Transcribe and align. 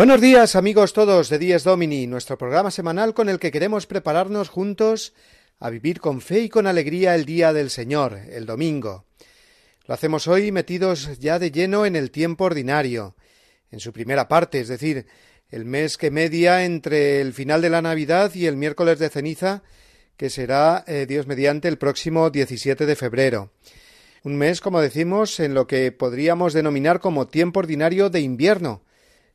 Buenos 0.00 0.22
días 0.22 0.56
amigos 0.56 0.94
todos 0.94 1.28
de 1.28 1.38
Dies 1.38 1.62
Domini, 1.62 2.06
nuestro 2.06 2.38
programa 2.38 2.70
semanal 2.70 3.12
con 3.12 3.28
el 3.28 3.38
que 3.38 3.50
queremos 3.50 3.84
prepararnos 3.84 4.48
juntos 4.48 5.12
a 5.58 5.68
vivir 5.68 6.00
con 6.00 6.22
fe 6.22 6.40
y 6.40 6.48
con 6.48 6.66
alegría 6.66 7.14
el 7.14 7.26
día 7.26 7.52
del 7.52 7.68
Señor, 7.68 8.18
el 8.30 8.46
domingo. 8.46 9.04
Lo 9.86 9.92
hacemos 9.92 10.26
hoy 10.26 10.52
metidos 10.52 11.18
ya 11.18 11.38
de 11.38 11.50
lleno 11.50 11.84
en 11.84 11.96
el 11.96 12.10
tiempo 12.10 12.44
ordinario, 12.44 13.14
en 13.70 13.78
su 13.78 13.92
primera 13.92 14.26
parte, 14.26 14.60
es 14.60 14.68
decir, 14.68 15.04
el 15.50 15.66
mes 15.66 15.98
que 15.98 16.10
media 16.10 16.64
entre 16.64 17.20
el 17.20 17.34
final 17.34 17.60
de 17.60 17.68
la 17.68 17.82
Navidad 17.82 18.34
y 18.34 18.46
el 18.46 18.56
miércoles 18.56 18.98
de 18.98 19.10
ceniza, 19.10 19.62
que 20.16 20.30
será 20.30 20.82
eh, 20.86 21.04
Dios 21.06 21.26
mediante 21.26 21.68
el 21.68 21.76
próximo 21.76 22.30
17 22.30 22.86
de 22.86 22.96
febrero. 22.96 23.52
Un 24.22 24.38
mes, 24.38 24.62
como 24.62 24.80
decimos, 24.80 25.38
en 25.40 25.52
lo 25.52 25.66
que 25.66 25.92
podríamos 25.92 26.54
denominar 26.54 27.00
como 27.00 27.26
tiempo 27.26 27.60
ordinario 27.60 28.08
de 28.08 28.20
invierno, 28.20 28.80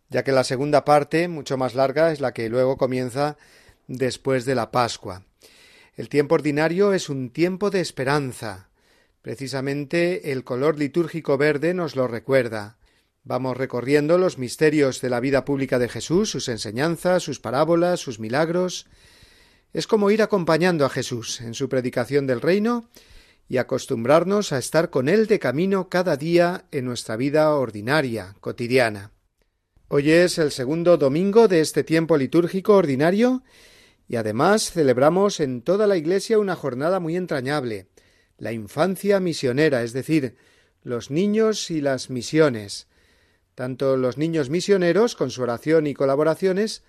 ya 0.09 0.23
que 0.23 0.31
la 0.31 0.43
segunda 0.43 0.85
parte, 0.85 1.27
mucho 1.27 1.57
más 1.57 1.75
larga, 1.75 2.11
es 2.11 2.19
la 2.19 2.33
que 2.33 2.49
luego 2.49 2.77
comienza 2.77 3.37
después 3.87 4.45
de 4.45 4.55
la 4.55 4.71
Pascua. 4.71 5.23
El 5.95 6.09
tiempo 6.09 6.35
ordinario 6.35 6.93
es 6.93 7.09
un 7.09 7.29
tiempo 7.29 7.69
de 7.69 7.79
esperanza. 7.79 8.69
Precisamente 9.21 10.31
el 10.31 10.43
color 10.43 10.77
litúrgico 10.77 11.37
verde 11.37 11.73
nos 11.73 11.95
lo 11.95 12.07
recuerda. 12.07 12.77
Vamos 13.23 13.57
recorriendo 13.57 14.17
los 14.19 14.37
misterios 14.37 15.01
de 15.01 15.09
la 15.09 15.19
vida 15.19 15.45
pública 15.45 15.79
de 15.79 15.89
Jesús, 15.89 16.29
sus 16.29 16.47
enseñanzas, 16.47 17.23
sus 17.23 17.39
parábolas, 17.39 17.99
sus 17.99 18.19
milagros. 18.19 18.85
Es 19.73 19.87
como 19.87 20.11
ir 20.11 20.21
acompañando 20.21 20.85
a 20.85 20.89
Jesús 20.89 21.41
en 21.41 21.55
su 21.55 21.67
predicación 21.67 22.27
del 22.27 22.41
reino 22.41 22.89
y 23.47 23.57
acostumbrarnos 23.57 24.51
a 24.51 24.59
estar 24.59 24.89
con 24.89 25.09
Él 25.09 25.25
de 25.27 25.39
camino 25.39 25.89
cada 25.89 26.17
día 26.17 26.65
en 26.71 26.85
nuestra 26.85 27.15
vida 27.15 27.51
ordinaria, 27.55 28.35
cotidiana. 28.41 29.14
Hoy 29.97 30.11
es 30.11 30.39
el 30.39 30.51
segundo 30.51 30.97
domingo 30.97 31.47
de 31.47 31.61
este 31.61 31.85
tiempo 31.85 32.17
litúrgico 32.17 32.73
ordinario 32.73 33.43
y 34.09 34.17
además 34.17 34.69
celebramos 34.71 35.39
en 35.39 35.61
toda 35.61 35.87
la 35.87 35.95
Iglesia 35.95 36.37
una 36.37 36.57
jornada 36.57 36.99
muy 36.99 37.15
entrañable, 37.15 37.87
la 38.37 38.51
infancia 38.51 39.21
misionera, 39.21 39.83
es 39.83 39.93
decir, 39.93 40.35
los 40.83 41.11
niños 41.11 41.71
y 41.71 41.79
las 41.79 42.09
misiones, 42.09 42.89
tanto 43.55 43.95
los 43.95 44.17
niños 44.17 44.49
misioneros 44.49 45.15
con 45.15 45.31
su 45.31 45.43
oración 45.43 45.87
y 45.87 45.93
colaboraciones, 45.93 46.83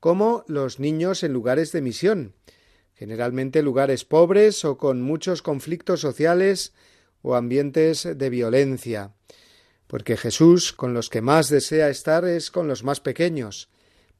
como 0.00 0.44
los 0.48 0.80
niños 0.80 1.22
en 1.22 1.32
lugares 1.32 1.70
de 1.70 1.80
misión, 1.80 2.34
generalmente 2.96 3.62
lugares 3.62 4.04
pobres 4.04 4.64
o 4.64 4.78
con 4.78 5.00
muchos 5.00 5.42
conflictos 5.42 6.00
sociales 6.00 6.72
o 7.22 7.36
ambientes 7.36 8.02
de 8.02 8.30
violencia 8.30 9.12
porque 9.88 10.16
Jesús 10.16 10.72
con 10.72 10.94
los 10.94 11.08
que 11.08 11.22
más 11.22 11.48
desea 11.48 11.88
estar 11.88 12.24
es 12.24 12.52
con 12.52 12.68
los 12.68 12.84
más 12.84 13.00
pequeños, 13.00 13.68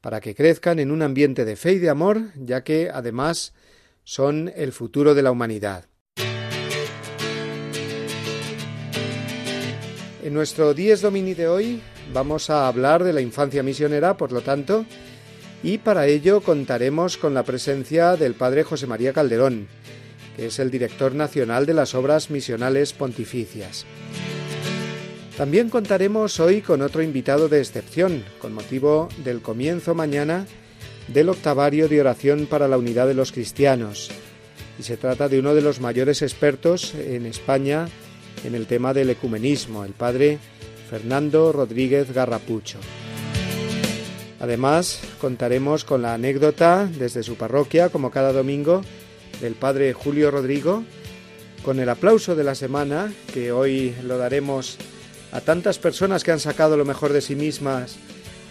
para 0.01 0.19
que 0.19 0.35
crezcan 0.35 0.79
en 0.79 0.91
un 0.91 1.01
ambiente 1.01 1.45
de 1.45 1.55
fe 1.55 1.73
y 1.73 1.79
de 1.79 1.89
amor, 1.89 2.31
ya 2.35 2.63
que, 2.63 2.89
además, 2.93 3.53
son 4.03 4.51
el 4.55 4.73
futuro 4.73 5.13
de 5.13 5.21
la 5.21 5.31
humanidad. 5.31 5.85
En 10.23 10.33
nuestro 10.33 10.73
Dies 10.73 11.01
Domini 11.01 11.33
de 11.33 11.47
hoy 11.47 11.81
vamos 12.13 12.49
a 12.49 12.67
hablar 12.67 13.03
de 13.03 13.13
la 13.13 13.21
infancia 13.21 13.63
misionera, 13.63 14.17
por 14.17 14.31
lo 14.31 14.41
tanto, 14.41 14.85
y 15.61 15.77
para 15.77 16.07
ello 16.07 16.41
contaremos 16.41 17.17
con 17.17 17.33
la 17.33 17.43
presencia 17.43 18.15
del 18.15 18.33
Padre 18.33 18.63
José 18.63 18.87
María 18.87 19.13
Calderón, 19.13 19.67
que 20.35 20.47
es 20.47 20.59
el 20.59 20.71
director 20.71 21.13
nacional 21.13 21.65
de 21.65 21.73
las 21.73 21.93
obras 21.93 22.31
misionales 22.31 22.93
pontificias. 22.93 23.85
También 25.39 25.69
contaremos 25.69 26.37
hoy 26.41 26.59
con 26.59 26.81
otro 26.81 27.01
invitado 27.01 27.47
de 27.47 27.61
excepción, 27.61 28.25
con 28.41 28.53
motivo 28.53 29.07
del 29.23 29.41
comienzo 29.41 29.95
mañana 29.95 30.45
del 31.07 31.29
octavario 31.29 31.87
de 31.87 32.01
oración 32.01 32.45
para 32.45 32.67
la 32.67 32.77
unidad 32.77 33.07
de 33.07 33.13
los 33.13 33.31
cristianos. 33.31 34.11
Y 34.77 34.83
se 34.83 34.97
trata 34.97 35.29
de 35.29 35.39
uno 35.39 35.55
de 35.55 35.61
los 35.61 35.79
mayores 35.79 36.23
expertos 36.23 36.93
en 36.93 37.25
España 37.25 37.87
en 38.43 38.53
el 38.53 38.67
tema 38.67 38.93
del 38.93 39.11
ecumenismo, 39.11 39.85
el 39.85 39.93
padre 39.93 40.39
Fernando 40.89 41.53
Rodríguez 41.53 42.11
Garrapucho. 42.13 42.79
Además, 44.41 44.99
contaremos 45.21 45.85
con 45.85 46.01
la 46.01 46.15
anécdota 46.15 46.85
desde 46.99 47.23
su 47.23 47.35
parroquia, 47.35 47.87
como 47.87 48.11
cada 48.11 48.33
domingo, 48.33 48.81
del 49.39 49.53
padre 49.53 49.93
Julio 49.93 50.31
Rodrigo, 50.31 50.83
con 51.63 51.79
el 51.79 51.87
aplauso 51.87 52.35
de 52.35 52.43
la 52.43 52.55
semana, 52.55 53.13
que 53.33 53.53
hoy 53.53 53.95
lo 54.03 54.17
daremos 54.17 54.77
a 55.31 55.41
tantas 55.41 55.79
personas 55.79 56.23
que 56.23 56.31
han 56.31 56.39
sacado 56.39 56.77
lo 56.77 56.85
mejor 56.85 57.13
de 57.13 57.21
sí 57.21 57.35
mismas, 57.35 57.97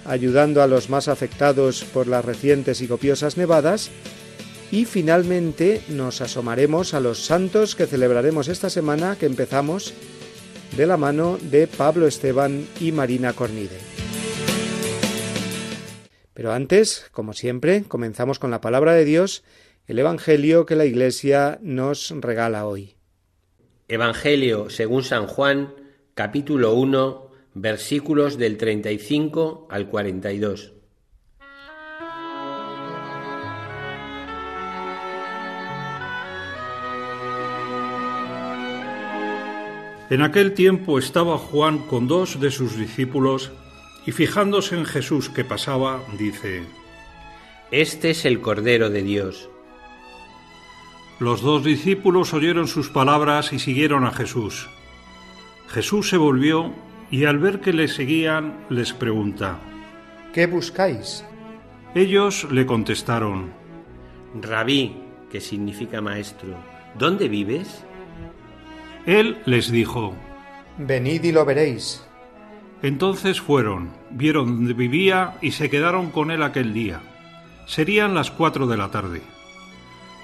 ayudando 0.04 0.62
a 0.62 0.66
los 0.66 0.90
más 0.90 1.08
afectados 1.08 1.84
por 1.84 2.06
las 2.06 2.24
recientes 2.24 2.80
y 2.80 2.88
copiosas 2.88 3.36
nevadas, 3.36 3.90
y 4.70 4.84
finalmente 4.84 5.82
nos 5.88 6.20
asomaremos 6.20 6.94
a 6.94 7.00
los 7.00 7.24
santos 7.24 7.74
que 7.74 7.86
celebraremos 7.86 8.48
esta 8.48 8.70
semana 8.70 9.16
que 9.18 9.26
empezamos 9.26 9.94
de 10.76 10.86
la 10.86 10.96
mano 10.96 11.38
de 11.40 11.66
Pablo 11.66 12.06
Esteban 12.06 12.66
y 12.80 12.92
Marina 12.92 13.32
Cornide. 13.32 13.78
Pero 16.34 16.52
antes, 16.52 17.06
como 17.10 17.32
siempre, 17.32 17.82
comenzamos 17.88 18.38
con 18.38 18.50
la 18.50 18.60
palabra 18.60 18.92
de 18.92 19.04
Dios, 19.04 19.42
el 19.86 19.98
Evangelio 19.98 20.66
que 20.66 20.76
la 20.76 20.84
Iglesia 20.84 21.58
nos 21.62 22.10
regala 22.10 22.66
hoy. 22.66 22.94
Evangelio 23.88 24.68
según 24.68 25.02
San 25.02 25.26
Juan, 25.26 25.72
capítulo 26.18 26.74
1, 26.74 27.30
versículos 27.54 28.38
del 28.38 28.56
35 28.56 29.68
al 29.70 29.86
42. 29.86 30.72
En 40.10 40.22
aquel 40.22 40.54
tiempo 40.54 40.98
estaba 40.98 41.38
Juan 41.38 41.86
con 41.86 42.08
dos 42.08 42.40
de 42.40 42.50
sus 42.50 42.76
discípulos 42.76 43.52
y 44.04 44.10
fijándose 44.10 44.74
en 44.74 44.86
Jesús 44.86 45.28
que 45.28 45.44
pasaba, 45.44 46.02
dice, 46.18 46.64
Este 47.70 48.10
es 48.10 48.24
el 48.24 48.40
Cordero 48.40 48.90
de 48.90 49.04
Dios. 49.04 49.48
Los 51.20 51.42
dos 51.42 51.62
discípulos 51.62 52.34
oyeron 52.34 52.66
sus 52.66 52.88
palabras 52.88 53.52
y 53.52 53.60
siguieron 53.60 54.04
a 54.04 54.10
Jesús. 54.10 54.68
Jesús 55.68 56.08
se 56.08 56.16
volvió 56.16 56.72
y 57.10 57.26
al 57.26 57.38
ver 57.38 57.60
que 57.60 57.72
le 57.72 57.88
seguían 57.88 58.64
les 58.70 58.92
pregunta, 58.92 59.60
¿Qué 60.32 60.46
buscáis? 60.46 61.24
Ellos 61.94 62.46
le 62.50 62.66
contestaron, 62.66 63.52
Rabí, 64.40 64.96
que 65.30 65.40
significa 65.40 66.00
maestro, 66.00 66.54
¿dónde 66.98 67.28
vives? 67.28 67.84
Él 69.06 69.38
les 69.46 69.70
dijo, 69.70 70.14
Venid 70.78 71.24
y 71.24 71.32
lo 71.32 71.44
veréis. 71.44 72.04
Entonces 72.82 73.40
fueron, 73.40 73.90
vieron 74.10 74.56
dónde 74.56 74.74
vivía 74.74 75.38
y 75.40 75.52
se 75.52 75.68
quedaron 75.68 76.10
con 76.10 76.30
él 76.30 76.42
aquel 76.42 76.72
día. 76.72 77.00
Serían 77.66 78.14
las 78.14 78.30
cuatro 78.30 78.66
de 78.66 78.76
la 78.76 78.90
tarde. 78.90 79.22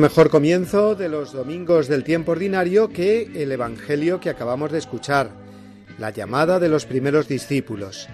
Mejor 0.00 0.30
comienzo 0.30 0.94
de 0.94 1.10
los 1.10 1.32
domingos 1.32 1.86
del 1.86 2.04
tiempo 2.04 2.32
ordinario 2.32 2.88
que 2.88 3.30
el 3.34 3.52
Evangelio 3.52 4.18
que 4.18 4.30
acabamos 4.30 4.72
de 4.72 4.78
escuchar, 4.78 5.30
la 5.98 6.08
llamada 6.08 6.58
de 6.58 6.70
los 6.70 6.86
primeros 6.86 7.28
discípulos. 7.28 8.08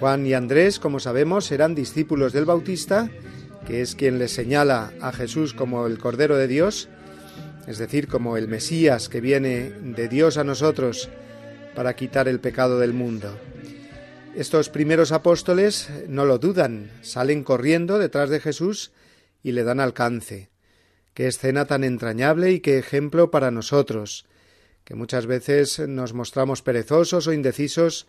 Juan 0.00 0.26
y 0.26 0.34
Andrés, 0.34 0.78
como 0.78 1.00
sabemos, 1.00 1.50
eran 1.50 1.74
discípulos 1.74 2.34
del 2.34 2.44
Bautista, 2.44 3.08
que 3.66 3.80
es 3.80 3.94
quien 3.94 4.18
les 4.18 4.32
señala 4.32 4.92
a 5.00 5.10
Jesús 5.12 5.54
como 5.54 5.86
el 5.86 5.98
Cordero 5.98 6.36
de 6.36 6.46
Dios, 6.46 6.90
es 7.66 7.78
decir, 7.78 8.06
como 8.06 8.36
el 8.36 8.46
Mesías 8.46 9.08
que 9.08 9.22
viene 9.22 9.70
de 9.70 10.08
Dios 10.08 10.36
a 10.36 10.44
nosotros 10.44 11.08
para 11.74 11.96
quitar 11.96 12.28
el 12.28 12.38
pecado 12.38 12.78
del 12.78 12.92
mundo. 12.92 13.34
Estos 14.36 14.68
primeros 14.68 15.12
apóstoles 15.12 15.88
no 16.06 16.26
lo 16.26 16.38
dudan, 16.38 16.90
salen 17.00 17.44
corriendo 17.44 17.98
detrás 17.98 18.28
de 18.28 18.40
Jesús 18.40 18.92
y 19.42 19.52
le 19.52 19.64
dan 19.64 19.80
alcance. 19.80 20.50
Qué 21.18 21.26
escena 21.26 21.64
tan 21.64 21.82
entrañable 21.82 22.52
y 22.52 22.60
qué 22.60 22.78
ejemplo 22.78 23.32
para 23.32 23.50
nosotros, 23.50 24.24
que 24.84 24.94
muchas 24.94 25.26
veces 25.26 25.80
nos 25.80 26.14
mostramos 26.14 26.62
perezosos 26.62 27.26
o 27.26 27.32
indecisos 27.32 28.06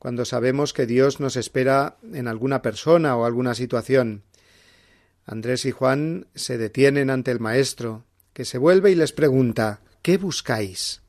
cuando 0.00 0.24
sabemos 0.24 0.72
que 0.72 0.84
Dios 0.84 1.20
nos 1.20 1.36
espera 1.36 1.98
en 2.12 2.26
alguna 2.26 2.60
persona 2.60 3.16
o 3.16 3.26
alguna 3.26 3.54
situación. 3.54 4.24
Andrés 5.24 5.66
y 5.66 5.70
Juan 5.70 6.26
se 6.34 6.58
detienen 6.58 7.10
ante 7.10 7.30
el 7.30 7.38
Maestro, 7.38 8.06
que 8.32 8.44
se 8.44 8.58
vuelve 8.58 8.90
y 8.90 8.96
les 8.96 9.12
pregunta 9.12 9.80
¿Qué 10.02 10.16
buscáis? 10.16 11.02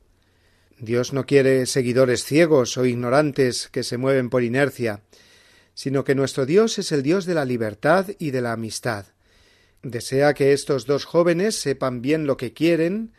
Dios 0.78 1.12
no 1.12 1.26
quiere 1.26 1.66
seguidores 1.66 2.22
ciegos 2.22 2.76
o 2.76 2.86
ignorantes 2.86 3.68
que 3.72 3.82
se 3.82 3.96
mueven 3.98 4.30
por 4.30 4.44
inercia, 4.44 5.02
sino 5.74 6.04
que 6.04 6.14
nuestro 6.14 6.46
Dios 6.46 6.78
es 6.78 6.92
el 6.92 7.02
Dios 7.02 7.26
de 7.26 7.34
la 7.34 7.44
libertad 7.44 8.06
y 8.20 8.30
de 8.30 8.40
la 8.40 8.52
amistad, 8.52 9.06
Desea 9.82 10.34
que 10.34 10.52
estos 10.52 10.86
dos 10.86 11.04
jóvenes 11.04 11.56
sepan 11.56 12.02
bien 12.02 12.26
lo 12.26 12.36
que 12.36 12.52
quieren, 12.52 13.12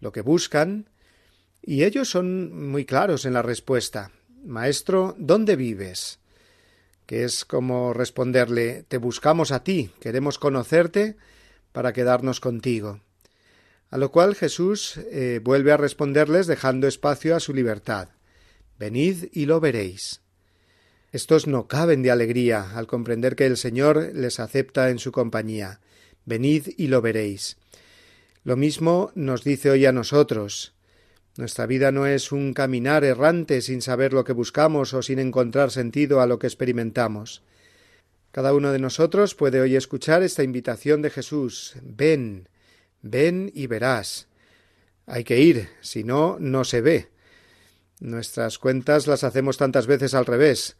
lo 0.00 0.12
que 0.12 0.20
buscan, 0.20 0.88
y 1.62 1.84
ellos 1.84 2.10
son 2.10 2.70
muy 2.70 2.84
claros 2.84 3.24
en 3.24 3.34
la 3.34 3.42
respuesta. 3.42 4.10
Maestro, 4.44 5.14
¿dónde 5.18 5.56
vives? 5.56 6.18
que 7.06 7.24
es 7.24 7.44
como 7.44 7.92
responderle 7.92 8.84
Te 8.88 8.98
buscamos 8.98 9.52
a 9.52 9.62
ti, 9.62 9.90
queremos 10.00 10.38
conocerte 10.38 11.16
para 11.72 11.92
quedarnos 11.92 12.40
contigo. 12.40 13.00
A 13.90 13.98
lo 13.98 14.10
cual 14.10 14.34
Jesús 14.34 14.96
eh, 14.96 15.40
vuelve 15.42 15.72
a 15.72 15.76
responderles 15.76 16.46
dejando 16.46 16.86
espacio 16.86 17.36
a 17.36 17.40
su 17.40 17.52
libertad. 17.52 18.08
Venid 18.78 19.28
y 19.32 19.44
lo 19.44 19.60
veréis. 19.60 20.22
Estos 21.12 21.46
no 21.46 21.68
caben 21.68 22.02
de 22.02 22.10
alegría 22.10 22.70
al 22.74 22.86
comprender 22.86 23.36
que 23.36 23.44
el 23.44 23.58
Señor 23.58 24.12
les 24.14 24.40
acepta 24.40 24.88
en 24.88 24.98
su 24.98 25.12
compañía. 25.12 25.80
Venid 26.24 26.68
y 26.76 26.88
lo 26.88 27.02
veréis. 27.02 27.56
Lo 28.44 28.56
mismo 28.56 29.12
nos 29.14 29.44
dice 29.44 29.70
hoy 29.70 29.86
a 29.86 29.92
nosotros. 29.92 30.74
Nuestra 31.36 31.66
vida 31.66 31.92
no 31.92 32.06
es 32.06 32.30
un 32.32 32.52
caminar 32.52 33.04
errante 33.04 33.62
sin 33.62 33.80
saber 33.80 34.12
lo 34.12 34.24
que 34.24 34.32
buscamos 34.32 34.92
o 34.92 35.02
sin 35.02 35.18
encontrar 35.18 35.70
sentido 35.70 36.20
a 36.20 36.26
lo 36.26 36.38
que 36.38 36.46
experimentamos. 36.46 37.42
Cada 38.32 38.54
uno 38.54 38.72
de 38.72 38.78
nosotros 38.78 39.34
puede 39.34 39.60
hoy 39.60 39.76
escuchar 39.76 40.22
esta 40.22 40.42
invitación 40.42 41.02
de 41.02 41.10
Jesús 41.10 41.74
Ven, 41.82 42.48
ven 43.00 43.50
y 43.54 43.66
verás. 43.66 44.26
Hay 45.06 45.24
que 45.24 45.40
ir, 45.40 45.68
si 45.80 46.04
no, 46.04 46.38
no 46.38 46.64
se 46.64 46.80
ve. 46.80 47.08
Nuestras 48.00 48.58
cuentas 48.58 49.06
las 49.06 49.24
hacemos 49.24 49.56
tantas 49.56 49.86
veces 49.86 50.14
al 50.14 50.26
revés. 50.26 50.76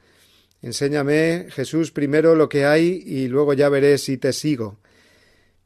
Enséñame, 0.61 1.47
Jesús, 1.51 1.93
primero 1.93 2.35
lo 2.35 2.49
que 2.49 2.65
hay 2.65 3.03
y 3.07 3.29
luego 3.29 3.53
ya 3.55 3.69
veré 3.69 3.99
si 3.99 4.17
te 4.17 4.33
sigo. 4.33 4.79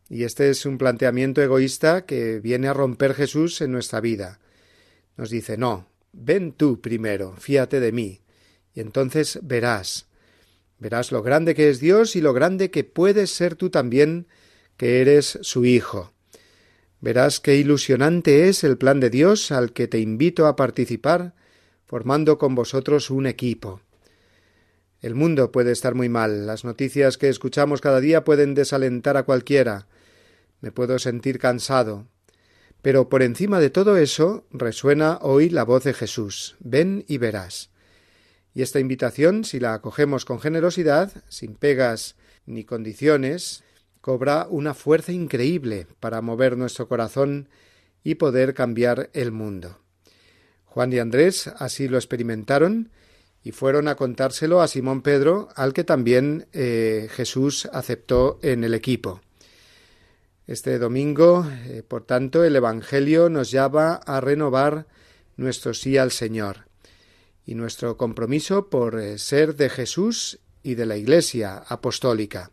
Y 0.08 0.24
este 0.24 0.50
es 0.50 0.66
un 0.66 0.78
planteamiento 0.78 1.42
egoísta 1.42 2.06
que 2.06 2.38
viene 2.38 2.68
a 2.68 2.74
romper 2.74 3.14
Jesús 3.14 3.60
en 3.60 3.72
nuestra 3.72 4.00
vida. 4.00 4.38
Nos 5.16 5.30
dice 5.30 5.56
no, 5.56 5.88
ven 6.12 6.52
tú 6.52 6.80
primero, 6.80 7.34
fíate 7.36 7.80
de 7.80 7.92
mí, 7.92 8.20
y 8.74 8.80
entonces 8.80 9.40
verás. 9.42 10.06
Verás 10.78 11.10
lo 11.10 11.22
grande 11.22 11.54
que 11.54 11.70
es 11.70 11.80
Dios 11.80 12.16
y 12.16 12.20
lo 12.20 12.34
grande 12.34 12.70
que 12.70 12.84
puedes 12.84 13.30
ser 13.30 13.56
tú 13.56 13.70
también, 13.70 14.26
que 14.76 15.00
eres 15.00 15.38
su 15.40 15.64
Hijo. 15.64 16.12
Verás 17.00 17.40
qué 17.40 17.56
ilusionante 17.56 18.48
es 18.48 18.62
el 18.62 18.76
plan 18.76 19.00
de 19.00 19.10
Dios 19.10 19.50
al 19.50 19.72
que 19.72 19.88
te 19.88 19.98
invito 19.98 20.46
a 20.46 20.56
participar, 20.56 21.34
formando 21.84 22.38
con 22.38 22.54
vosotros 22.54 23.10
un 23.10 23.26
equipo. 23.26 23.80
El 25.00 25.14
mundo 25.14 25.52
puede 25.52 25.72
estar 25.72 25.94
muy 25.94 26.08
mal, 26.08 26.46
las 26.46 26.64
noticias 26.64 27.16
que 27.18 27.28
escuchamos 27.28 27.80
cada 27.80 28.00
día 28.00 28.24
pueden 28.24 28.54
desalentar 28.54 29.16
a 29.16 29.24
cualquiera, 29.24 29.86
me 30.66 30.72
puedo 30.72 30.98
sentir 30.98 31.38
cansado. 31.38 32.08
Pero 32.82 33.08
por 33.08 33.22
encima 33.22 33.60
de 33.60 33.70
todo 33.70 33.96
eso 33.96 34.44
resuena 34.50 35.20
hoy 35.22 35.48
la 35.48 35.62
voz 35.62 35.84
de 35.84 35.94
Jesús 35.94 36.56
Ven 36.58 37.04
y 37.06 37.18
verás. 37.18 37.70
Y 38.52 38.62
esta 38.62 38.80
invitación, 38.80 39.44
si 39.44 39.60
la 39.60 39.74
acogemos 39.74 40.24
con 40.24 40.40
generosidad, 40.40 41.12
sin 41.28 41.54
pegas 41.54 42.16
ni 42.46 42.64
condiciones, 42.64 43.62
cobra 44.00 44.48
una 44.50 44.74
fuerza 44.74 45.12
increíble 45.12 45.86
para 46.00 46.20
mover 46.20 46.56
nuestro 46.56 46.88
corazón 46.88 47.48
y 48.02 48.16
poder 48.16 48.52
cambiar 48.52 49.10
el 49.12 49.30
mundo. 49.30 49.78
Juan 50.64 50.92
y 50.92 50.98
Andrés 50.98 51.46
así 51.58 51.86
lo 51.86 51.96
experimentaron 51.96 52.90
y 53.44 53.52
fueron 53.52 53.86
a 53.86 53.94
contárselo 53.94 54.62
a 54.62 54.66
Simón 54.66 55.02
Pedro, 55.02 55.48
al 55.54 55.72
que 55.72 55.84
también 55.84 56.48
eh, 56.52 57.06
Jesús 57.12 57.68
aceptó 57.72 58.40
en 58.42 58.64
el 58.64 58.74
equipo. 58.74 59.20
Este 60.46 60.78
domingo, 60.78 61.44
eh, 61.66 61.82
por 61.86 62.04
tanto, 62.04 62.44
el 62.44 62.54
Evangelio 62.54 63.28
nos 63.28 63.50
llama 63.50 63.94
a 63.94 64.20
renovar 64.20 64.86
nuestro 65.36 65.74
sí 65.74 65.98
al 65.98 66.12
Señor 66.12 66.68
y 67.44 67.56
nuestro 67.56 67.96
compromiso 67.96 68.70
por 68.70 69.00
eh, 69.00 69.18
ser 69.18 69.56
de 69.56 69.68
Jesús 69.68 70.38
y 70.62 70.76
de 70.76 70.86
la 70.86 70.96
Iglesia 70.96 71.64
apostólica. 71.66 72.52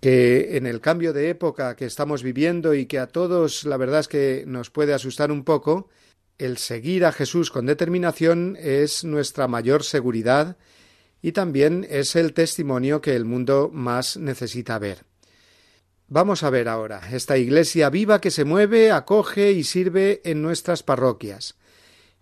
Que 0.00 0.56
en 0.56 0.66
el 0.66 0.80
cambio 0.80 1.12
de 1.12 1.30
época 1.30 1.74
que 1.74 1.86
estamos 1.86 2.22
viviendo 2.22 2.72
y 2.72 2.86
que 2.86 3.00
a 3.00 3.08
todos 3.08 3.64
la 3.64 3.76
verdad 3.76 4.00
es 4.00 4.08
que 4.08 4.44
nos 4.46 4.70
puede 4.70 4.94
asustar 4.94 5.32
un 5.32 5.42
poco, 5.42 5.88
el 6.38 6.56
seguir 6.56 7.04
a 7.04 7.10
Jesús 7.10 7.50
con 7.50 7.66
determinación 7.66 8.56
es 8.60 9.02
nuestra 9.02 9.48
mayor 9.48 9.82
seguridad 9.82 10.56
y 11.20 11.32
también 11.32 11.84
es 11.90 12.14
el 12.14 12.32
testimonio 12.32 13.00
que 13.00 13.16
el 13.16 13.24
mundo 13.24 13.70
más 13.72 14.16
necesita 14.16 14.78
ver. 14.78 15.11
Vamos 16.14 16.42
a 16.42 16.50
ver 16.50 16.68
ahora 16.68 17.00
esta 17.10 17.38
iglesia 17.38 17.88
viva 17.88 18.20
que 18.20 18.30
se 18.30 18.44
mueve, 18.44 18.92
acoge 18.92 19.52
y 19.52 19.64
sirve 19.64 20.20
en 20.26 20.42
nuestras 20.42 20.82
parroquias. 20.82 21.54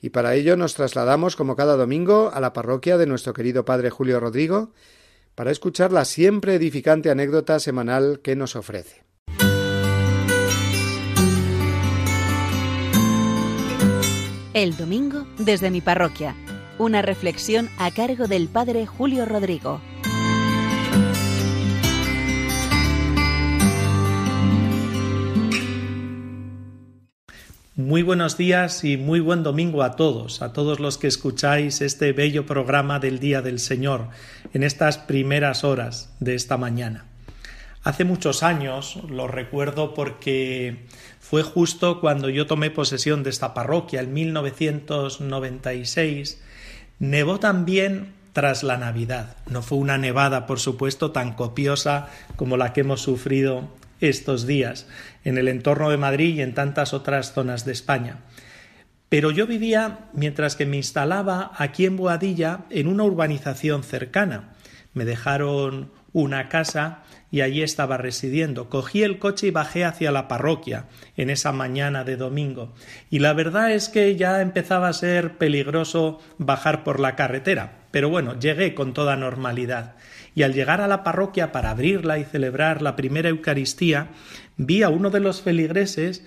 Y 0.01 0.11
para 0.11 0.37
ello 0.37 0.57
nos 0.57 0.75
trasladamos, 0.75 1.35
como 1.35 1.57
cada 1.57 1.75
domingo, 1.75 2.31
a 2.33 2.39
la 2.39 2.53
parroquia 2.53 2.99
de 2.99 3.07
nuestro 3.07 3.33
querido 3.33 3.65
Padre 3.65 3.91
Julio 3.91 4.21
Rodrigo, 4.21 4.71
para 5.35 5.51
escuchar 5.51 5.91
la 5.91 6.05
siempre 6.05 6.55
edificante 6.55 7.11
anécdota 7.11 7.59
semanal 7.59 8.21
que 8.23 8.37
nos 8.37 8.55
ofrece. 8.55 9.03
El 14.55 14.77
domingo 14.77 15.27
desde 15.37 15.73
mi 15.73 15.81
parroquia. 15.81 16.37
Una 16.79 17.03
reflexión 17.03 17.69
a 17.77 17.91
cargo 17.91 18.29
del 18.29 18.47
Padre 18.47 18.87
Julio 18.87 19.27
Rodrigo. 19.27 19.81
Muy 27.81 28.03
buenos 28.03 28.37
días 28.37 28.85
y 28.85 28.99
muy 28.99 29.21
buen 29.21 29.43
domingo 29.43 29.83
a 29.83 29.97
todos, 29.97 30.43
a 30.43 30.53
todos 30.53 30.81
los 30.81 30.99
que 30.99 31.07
escucháis 31.07 31.81
este 31.81 32.13
bello 32.13 32.45
programa 32.45 32.99
del 32.99 33.21
Día 33.21 33.41
del 33.41 33.59
Señor 33.59 34.09
en 34.53 34.65
estas 34.65 34.99
primeras 34.99 35.65
horas 35.65 36.15
de 36.21 36.35
esta 36.35 36.59
mañana. 36.59 37.07
Hace 37.83 38.05
muchos 38.05 38.43
años, 38.43 38.99
lo 39.09 39.29
recuerdo 39.29 39.95
porque 39.95 40.85
fue 41.21 41.43
justo 41.43 42.03
cuando 42.03 42.29
yo 42.29 42.47
tomé 42.47 42.71
posesión 42.71 43.23
de 43.23 43.31
esta 43.31 43.55
parroquia, 43.55 44.01
en 44.01 44.13
1996, 44.13 46.43
nevó 46.99 47.41
también 47.41 48.13
tras 48.35 48.63
la 48.63 48.77
Navidad. 48.77 49.39
No 49.49 49.63
fue 49.63 49.79
una 49.79 49.97
nevada, 49.97 50.47
por 50.47 50.61
supuesto, 50.61 51.13
tan 51.13 51.33
copiosa 51.33 52.11
como 52.37 52.59
la 52.59 52.75
que 52.75 52.83
hemos 52.83 53.01
sufrido 53.01 53.71
estos 54.01 54.47
días 54.47 54.87
en 55.25 55.39
el 55.39 55.49
entorno 55.49 55.91
de 55.91 55.97
Madrid 55.97 56.37
y 56.37 56.43
en 56.43 56.55
tantas 56.55 56.95
otras 56.95 57.33
zonas 57.33 57.65
de 57.65 57.73
España. 57.73 58.19
Pero 59.09 59.33
yo 59.33 59.47
vivía, 59.47 60.11
mientras 60.13 60.55
que 60.55 60.67
me 60.67 60.77
instalaba 60.77 61.51
aquí 61.57 61.85
en 61.85 61.97
Boadilla, 61.97 62.61
en 62.71 62.87
una 62.87 63.03
urbanización 63.03 63.83
cercana. 63.83 64.55
Me 64.95 65.05
dejaron 65.05 65.91
una 66.13 66.49
casa 66.49 67.03
y 67.31 67.41
allí 67.41 67.63
estaba 67.63 67.97
residiendo. 67.97 68.69
Cogí 68.69 69.03
el 69.03 69.19
coche 69.19 69.49
y 69.49 69.51
bajé 69.51 69.85
hacia 69.85 70.11
la 70.11 70.29
parroquia 70.29 70.87
en 71.17 71.31
esa 71.31 71.53
mañana 71.53 72.05
de 72.05 72.17
domingo. 72.17 72.73
Y 73.09 73.21
la 73.21 73.33
verdad 73.33 73.73
es 73.73 73.89
que 73.89 74.17
ya 74.17 74.41
empezaba 74.43 74.89
a 74.89 74.93
ser 74.93 75.39
peligroso 75.39 76.21
bajar 76.39 76.85
por 76.85 77.01
la 77.01 77.17
carretera. 77.17 77.79
Pero 77.91 78.09
bueno, 78.11 78.39
llegué 78.39 78.75
con 78.75 78.95
toda 78.95 79.17
normalidad. 79.17 79.95
Y 80.35 80.43
al 80.43 80.55
llegar 80.55 80.81
a 80.81 80.89
la 80.89 81.03
parroquia 81.03 81.51
para 81.51 81.71
abrirla 81.71 82.19
y 82.19 82.25
celebrar 82.25 82.83
la 82.83 82.95
primera 82.95 83.29
Eucaristía, 83.29 84.09
vi 84.61 84.83
a 84.83 84.91
uno 84.91 85.09
de 85.09 85.21
los 85.21 85.41
feligreses 85.41 86.23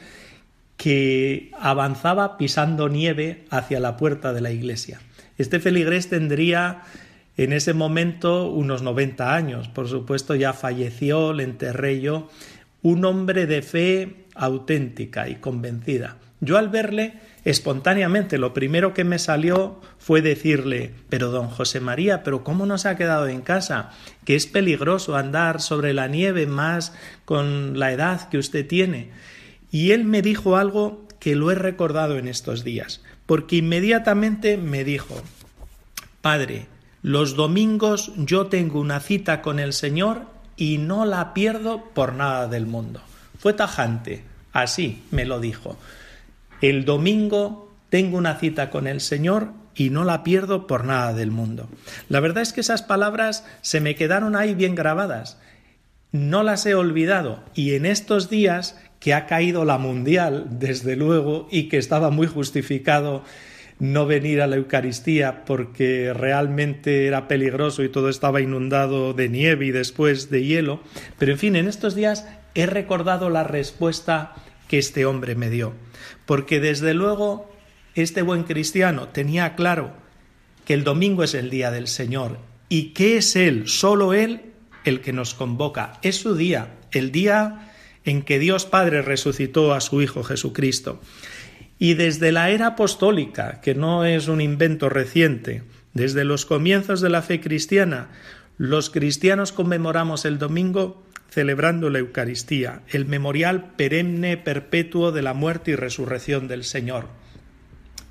que 0.75 1.51
avanzaba 1.59 2.37
pisando 2.37 2.89
nieve 2.89 3.45
hacia 3.51 3.79
la 3.79 3.95
puerta 3.95 4.33
de 4.33 4.41
la 4.41 4.51
iglesia. 4.51 4.99
Este 5.37 5.59
feligrés 5.59 6.09
tendría 6.09 6.81
en 7.37 7.53
ese 7.53 7.73
momento 7.73 8.49
unos 8.49 8.81
90 8.81 9.35
años, 9.35 9.67
por 9.67 9.87
supuesto 9.87 10.33
ya 10.33 10.53
falleció, 10.53 11.31
le 11.33 11.43
enterré 11.43 12.01
yo, 12.01 12.29
un 12.81 13.05
hombre 13.05 13.45
de 13.45 13.61
fe 13.61 14.25
auténtica 14.33 15.29
y 15.29 15.35
convencida. 15.35 16.17
Yo 16.43 16.57
al 16.57 16.67
verle 16.67 17.13
espontáneamente 17.45 18.37
lo 18.37 18.53
primero 18.53 18.93
que 18.93 19.05
me 19.05 19.17
salió 19.17 19.79
fue 19.97 20.21
decirle 20.21 20.93
pero 21.09 21.31
don 21.31 21.47
José 21.47 21.79
María, 21.79 22.21
pero 22.21 22.43
¿cómo 22.43 22.65
no 22.65 22.77
se 22.77 22.89
ha 22.89 22.97
quedado 22.97 23.27
en 23.27 23.41
casa? 23.41 23.91
Que 24.25 24.35
es 24.35 24.45
peligroso 24.45 25.15
andar 25.15 25.61
sobre 25.61 25.93
la 25.93 26.07
nieve 26.07 26.45
más 26.45 26.93
con 27.23 27.79
la 27.79 27.93
edad 27.93 28.27
que 28.27 28.37
usted 28.37 28.67
tiene. 28.67 29.11
Y 29.71 29.91
él 29.91 30.03
me 30.03 30.21
dijo 30.21 30.57
algo 30.57 31.07
que 31.19 31.35
lo 31.35 31.49
he 31.49 31.55
recordado 31.55 32.17
en 32.17 32.27
estos 32.27 32.65
días, 32.65 33.01
porque 33.25 33.55
inmediatamente 33.57 34.57
me 34.57 34.83
dijo 34.83 35.15
Padre, 36.21 36.67
los 37.01 37.35
domingos 37.35 38.11
yo 38.17 38.47
tengo 38.47 38.81
una 38.81 38.99
cita 38.99 39.41
con 39.41 39.59
el 39.59 39.71
Señor 39.71 40.23
y 40.57 40.77
no 40.77 41.05
la 41.05 41.33
pierdo 41.33 41.85
por 41.93 42.13
nada 42.13 42.47
del 42.47 42.65
mundo. 42.65 43.01
Fue 43.39 43.53
tajante, 43.53 44.25
así 44.51 45.03
me 45.11 45.25
lo 45.25 45.39
dijo. 45.39 45.77
El 46.63 46.85
domingo 46.85 47.69
tengo 47.89 48.17
una 48.17 48.39
cita 48.39 48.69
con 48.69 48.87
el 48.87 49.01
Señor 49.01 49.49
y 49.75 49.89
no 49.89 50.05
la 50.05 50.23
pierdo 50.23 50.65
por 50.65 50.85
nada 50.85 51.11
del 51.11 51.29
mundo. 51.29 51.67
La 52.07 52.21
verdad 52.21 52.41
es 52.41 52.53
que 52.53 52.61
esas 52.61 52.81
palabras 52.81 53.45
se 53.59 53.81
me 53.81 53.95
quedaron 53.95 54.37
ahí 54.37 54.55
bien 54.55 54.73
grabadas. 54.73 55.37
No 56.13 56.41
las 56.41 56.65
he 56.65 56.73
olvidado 56.73 57.43
y 57.53 57.73
en 57.73 57.85
estos 57.85 58.29
días 58.29 58.79
que 59.01 59.13
ha 59.13 59.25
caído 59.25 59.65
la 59.65 59.77
mundial, 59.77 60.47
desde 60.51 60.95
luego, 60.95 61.49
y 61.51 61.67
que 61.67 61.77
estaba 61.77 62.11
muy 62.11 62.27
justificado 62.27 63.25
no 63.79 64.05
venir 64.05 64.41
a 64.41 64.47
la 64.47 64.55
Eucaristía 64.55 65.43
porque 65.43 66.13
realmente 66.13 67.07
era 67.07 67.27
peligroso 67.27 67.83
y 67.83 67.89
todo 67.89 68.07
estaba 68.07 68.39
inundado 68.39 69.13
de 69.13 69.27
nieve 69.27 69.65
y 69.65 69.71
después 69.71 70.29
de 70.29 70.45
hielo. 70.45 70.79
Pero 71.19 71.33
en 71.33 71.39
fin, 71.39 71.57
en 71.57 71.67
estos 71.67 71.93
días 71.93 72.25
he 72.55 72.67
recordado 72.67 73.29
la 73.29 73.43
respuesta 73.43 74.33
que 74.69 74.79
este 74.79 75.05
hombre 75.05 75.35
me 75.35 75.49
dio 75.49 75.73
porque 76.25 76.59
desde 76.59 76.93
luego 76.93 77.51
este 77.95 78.21
buen 78.21 78.43
cristiano 78.43 79.09
tenía 79.09 79.55
claro 79.55 79.93
que 80.65 80.73
el 80.73 80.83
domingo 80.83 81.23
es 81.23 81.33
el 81.33 81.49
día 81.49 81.71
del 81.71 81.87
Señor 81.87 82.39
y 82.69 82.93
que 82.93 83.17
es 83.17 83.35
Él, 83.35 83.67
solo 83.67 84.13
Él, 84.13 84.53
el 84.83 85.01
que 85.01 85.13
nos 85.13 85.33
convoca. 85.33 85.99
Es 86.01 86.17
su 86.17 86.35
día, 86.35 86.75
el 86.91 87.11
día 87.11 87.71
en 88.05 88.23
que 88.23 88.39
Dios 88.39 88.65
Padre 88.65 89.01
resucitó 89.01 89.73
a 89.73 89.81
su 89.81 90.01
Hijo 90.01 90.23
Jesucristo. 90.23 90.99
Y 91.79 91.95
desde 91.95 92.31
la 92.31 92.49
era 92.49 92.67
apostólica, 92.67 93.61
que 93.61 93.75
no 93.75 94.05
es 94.05 94.27
un 94.27 94.41
invento 94.41 94.89
reciente, 94.89 95.63
desde 95.93 96.23
los 96.23 96.45
comienzos 96.45 97.01
de 97.01 97.09
la 97.09 97.21
fe 97.21 97.41
cristiana, 97.41 98.09
los 98.57 98.89
cristianos 98.89 99.51
conmemoramos 99.51 100.25
el 100.25 100.37
domingo 100.37 101.03
celebrando 101.33 101.89
la 101.89 101.97
Eucaristía, 101.97 102.81
el 102.89 103.07
memorial 103.07 103.71
perenne 103.75 104.37
perpetuo 104.37 105.11
de 105.11 105.23
la 105.23 105.33
muerte 105.33 105.71
y 105.71 105.75
resurrección 105.75 106.47
del 106.47 106.63
Señor. 106.63 107.07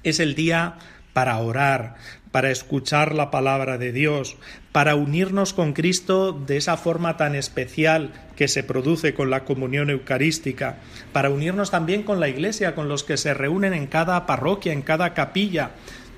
Es 0.02 0.18
el 0.18 0.34
día 0.34 0.74
para 1.12 1.38
orar, 1.38 1.94
para 2.32 2.50
escuchar 2.50 3.14
la 3.14 3.30
palabra 3.30 3.78
de 3.78 3.92
Dios, 3.92 4.36
para 4.72 4.96
unirnos 4.96 5.52
con 5.52 5.72
Cristo 5.72 6.32
de 6.32 6.56
esa 6.56 6.76
forma 6.76 7.16
tan 7.16 7.36
especial 7.36 8.10
que 8.34 8.48
se 8.48 8.64
produce 8.64 9.14
con 9.14 9.30
la 9.30 9.44
comunión 9.44 9.88
eucarística, 9.88 10.78
para 11.12 11.30
unirnos 11.30 11.70
también 11.70 12.02
con 12.02 12.18
la 12.18 12.28
Iglesia, 12.28 12.74
con 12.74 12.88
los 12.88 13.04
que 13.04 13.18
se 13.18 13.34
reúnen 13.34 13.72
en 13.72 13.86
cada 13.86 14.26
parroquia, 14.26 14.72
en 14.72 14.82
cada 14.82 15.14
capilla. 15.14 15.70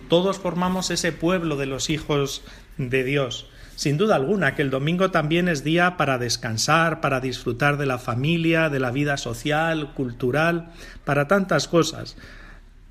Todos 0.08 0.38
formamos 0.38 0.90
ese 0.90 1.12
pueblo 1.12 1.56
de 1.56 1.66
los 1.66 1.90
hijos 1.90 2.44
de 2.78 3.04
Dios. 3.04 3.50
Sin 3.76 3.96
duda 3.96 4.14
alguna 4.14 4.54
que 4.54 4.62
el 4.62 4.70
domingo 4.70 5.10
también 5.10 5.48
es 5.48 5.64
día 5.64 5.96
para 5.96 6.18
descansar, 6.18 7.00
para 7.00 7.20
disfrutar 7.20 7.76
de 7.76 7.86
la 7.86 7.98
familia, 7.98 8.68
de 8.68 8.80
la 8.80 8.90
vida 8.90 9.16
social, 9.16 9.94
cultural, 9.94 10.72
para 11.04 11.26
tantas 11.26 11.66
cosas, 11.66 12.16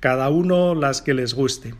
cada 0.00 0.28
uno 0.28 0.74
las 0.74 1.00
que 1.00 1.14
les 1.14 1.34
guste. 1.34 1.74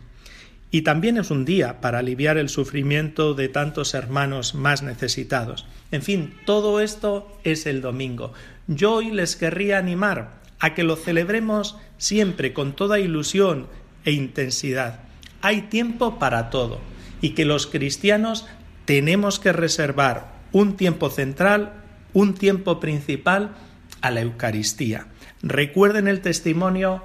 Y 0.71 0.81
también 0.81 1.17
es 1.17 1.31
un 1.31 1.45
día 1.45 1.79
para 1.79 1.99
aliviar 1.99 2.37
el 2.37 2.49
sufrimiento 2.49 3.33
de 3.33 3.47
tantos 3.47 3.93
hermanos 3.93 4.55
más 4.55 4.81
necesitados. 4.81 5.65
En 5.91 6.01
fin, 6.01 6.33
todo 6.45 6.81
esto 6.81 7.31
es 7.43 7.65
el 7.65 7.81
domingo. 7.81 8.33
Yo 8.67 8.95
hoy 8.95 9.11
les 9.11 9.35
querría 9.35 9.77
animar 9.77 10.41
a 10.59 10.73
que 10.73 10.83
lo 10.83 10.95
celebremos 10.95 11.77
siempre 11.97 12.53
con 12.53 12.75
toda 12.75 12.99
ilusión 12.99 13.67
e 14.03 14.11
intensidad. 14.11 14.99
Hay 15.41 15.61
tiempo 15.61 16.17
para 16.17 16.49
todo 16.49 16.81
y 17.21 17.29
que 17.31 17.45
los 17.45 17.67
cristianos 17.67 18.45
tenemos 18.85 19.39
que 19.39 19.51
reservar 19.51 20.33
un 20.51 20.77
tiempo 20.77 21.09
central, 21.09 21.73
un 22.13 22.33
tiempo 22.33 22.79
principal 22.79 23.55
a 24.01 24.11
la 24.11 24.21
Eucaristía. 24.21 25.07
Recuerden 25.41 26.07
el 26.07 26.21
testimonio 26.21 27.03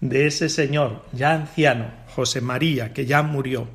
de 0.00 0.26
ese 0.26 0.48
señor 0.48 1.04
ya 1.12 1.32
anciano, 1.32 1.90
José 2.08 2.40
María, 2.40 2.92
que 2.92 3.06
ya 3.06 3.22
murió, 3.22 3.68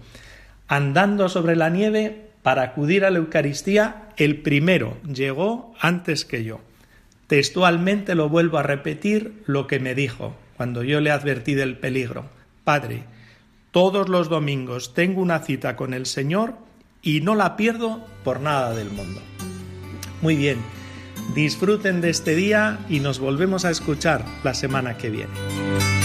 andando 0.68 1.30
sobre 1.30 1.56
la 1.56 1.70
nieve 1.70 2.30
para 2.44 2.64
acudir 2.64 3.06
a 3.06 3.10
la 3.10 3.20
Eucaristía, 3.20 4.10
el 4.18 4.42
primero 4.42 4.98
llegó 5.04 5.74
antes 5.80 6.26
que 6.26 6.44
yo. 6.44 6.62
Textualmente 7.28 8.14
lo 8.14 8.30
vuelvo 8.30 8.58
a 8.60 8.64
repetir 8.64 9.42
lo 9.48 9.66
que 9.66 9.80
me 9.80 9.96
dijo 9.96 10.36
cuando 10.58 10.84
yo 10.84 11.02
le 11.02 11.12
advertí 11.12 11.56
del 11.56 11.78
peligro. 11.78 12.30
Padre, 12.64 13.04
todos 13.72 14.10
los 14.10 14.30
domingos 14.30 14.94
tengo 14.94 15.22
una 15.22 15.40
cita 15.40 15.76
con 15.76 15.94
el 15.94 16.06
Señor 16.06 16.56
y 17.06 17.22
no 17.22 17.36
la 17.36 17.56
pierdo 17.56 18.06
por 18.26 18.42
nada 18.42 18.74
del 18.74 18.90
mundo. 18.90 19.22
Muy 20.22 20.36
bien, 20.36 20.58
disfruten 21.34 22.02
de 22.02 22.10
este 22.10 22.36
día 22.36 22.80
y 22.90 23.00
nos 23.00 23.20
volvemos 23.20 23.64
a 23.64 23.70
escuchar 23.70 24.26
la 24.44 24.54
semana 24.54 24.98
que 24.98 25.10
viene. 25.10 26.05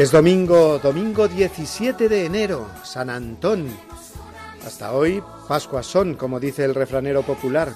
Es 0.00 0.12
domingo, 0.12 0.78
domingo 0.78 1.28
17 1.28 2.08
de 2.08 2.24
enero, 2.24 2.66
San 2.84 3.10
Antón. 3.10 3.66
Hasta 4.66 4.94
hoy, 4.94 5.22
Pascua 5.46 5.82
son, 5.82 6.14
como 6.14 6.40
dice 6.40 6.64
el 6.64 6.74
refranero 6.74 7.22
popular. 7.22 7.74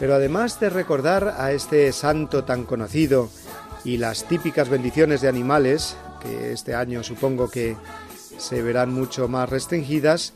Pero 0.00 0.16
además 0.16 0.58
de 0.58 0.68
recordar 0.68 1.36
a 1.38 1.52
este 1.52 1.92
santo 1.92 2.42
tan 2.42 2.64
conocido 2.64 3.30
y 3.84 3.98
las 3.98 4.24
típicas 4.24 4.68
bendiciones 4.68 5.20
de 5.20 5.28
animales, 5.28 5.96
que 6.20 6.52
este 6.52 6.74
año 6.74 7.04
supongo 7.04 7.48
que 7.48 7.76
se 8.36 8.60
verán 8.60 8.92
mucho 8.92 9.28
más 9.28 9.48
restringidas, 9.48 10.32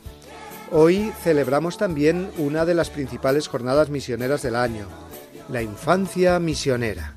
hoy 0.70 1.12
celebramos 1.24 1.77
también 1.77 2.31
una 2.38 2.64
de 2.64 2.74
las 2.74 2.88
principales 2.88 3.48
jornadas 3.48 3.90
misioneras 3.90 4.42
del 4.42 4.55
año, 4.55 4.87
la 5.48 5.61
infancia 5.61 6.38
misionera. 6.38 7.16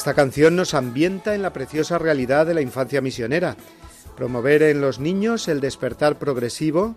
Esta 0.00 0.14
canción 0.14 0.56
nos 0.56 0.72
ambienta 0.72 1.34
en 1.34 1.42
la 1.42 1.52
preciosa 1.52 1.98
realidad 1.98 2.46
de 2.46 2.54
la 2.54 2.62
infancia 2.62 3.02
misionera, 3.02 3.58
promover 4.16 4.62
en 4.62 4.80
los 4.80 4.98
niños 4.98 5.46
el 5.46 5.60
despertar 5.60 6.18
progresivo 6.18 6.96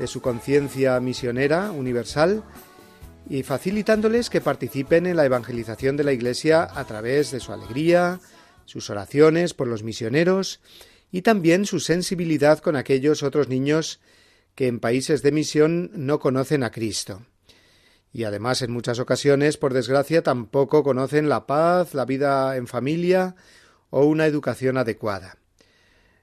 de 0.00 0.08
su 0.08 0.20
conciencia 0.20 0.98
misionera 0.98 1.70
universal 1.70 2.42
y 3.28 3.44
facilitándoles 3.44 4.30
que 4.30 4.40
participen 4.40 5.06
en 5.06 5.16
la 5.16 5.26
evangelización 5.26 5.96
de 5.96 6.02
la 6.02 6.12
Iglesia 6.12 6.68
a 6.74 6.84
través 6.86 7.30
de 7.30 7.38
su 7.38 7.52
alegría, 7.52 8.18
sus 8.64 8.90
oraciones 8.90 9.54
por 9.54 9.68
los 9.68 9.84
misioneros 9.84 10.60
y 11.12 11.22
también 11.22 11.66
su 11.66 11.78
sensibilidad 11.78 12.58
con 12.58 12.74
aquellos 12.74 13.22
otros 13.22 13.48
niños 13.48 14.00
que 14.56 14.66
en 14.66 14.80
países 14.80 15.22
de 15.22 15.30
misión 15.30 15.92
no 15.94 16.18
conocen 16.18 16.64
a 16.64 16.72
Cristo 16.72 17.22
y 18.12 18.24
además 18.24 18.62
en 18.62 18.72
muchas 18.72 18.98
ocasiones, 18.98 19.56
por 19.56 19.72
desgracia, 19.72 20.22
tampoco 20.22 20.82
conocen 20.82 21.28
la 21.28 21.46
paz, 21.46 21.94
la 21.94 22.04
vida 22.04 22.56
en 22.56 22.66
familia 22.66 23.36
o 23.90 24.04
una 24.04 24.26
educación 24.26 24.78
adecuada. 24.78 25.36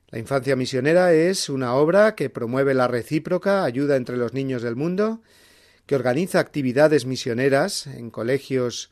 La 0.10 0.20
infancia 0.20 0.56
misionera 0.56 1.14
es 1.14 1.50
una 1.50 1.76
obra 1.76 2.16
que 2.16 2.30
promueve 2.30 2.74
la 2.74 2.88
recíproca 2.88 3.64
ayuda 3.64 3.98
entre 3.98 4.18
los 4.18 4.34
niños 4.34 4.62
del 4.62 4.76
mundo, 4.76 5.22
que 5.86 5.96
organiza 5.96 6.40
actividades 6.40 7.06
misioneras 7.06 7.88
en 7.88 8.10
colegios 8.10 8.90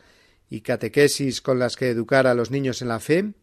y 0.49 0.61
catequesis 0.61 1.41
con 1.41 1.59
las 1.59 1.75
que 1.75 1.89
educar 1.89 2.27
a 2.27 2.33
los 2.33 2.51
niños 2.51 2.81
en 2.81 2.89
la 2.89 2.99
fe, 2.99 3.33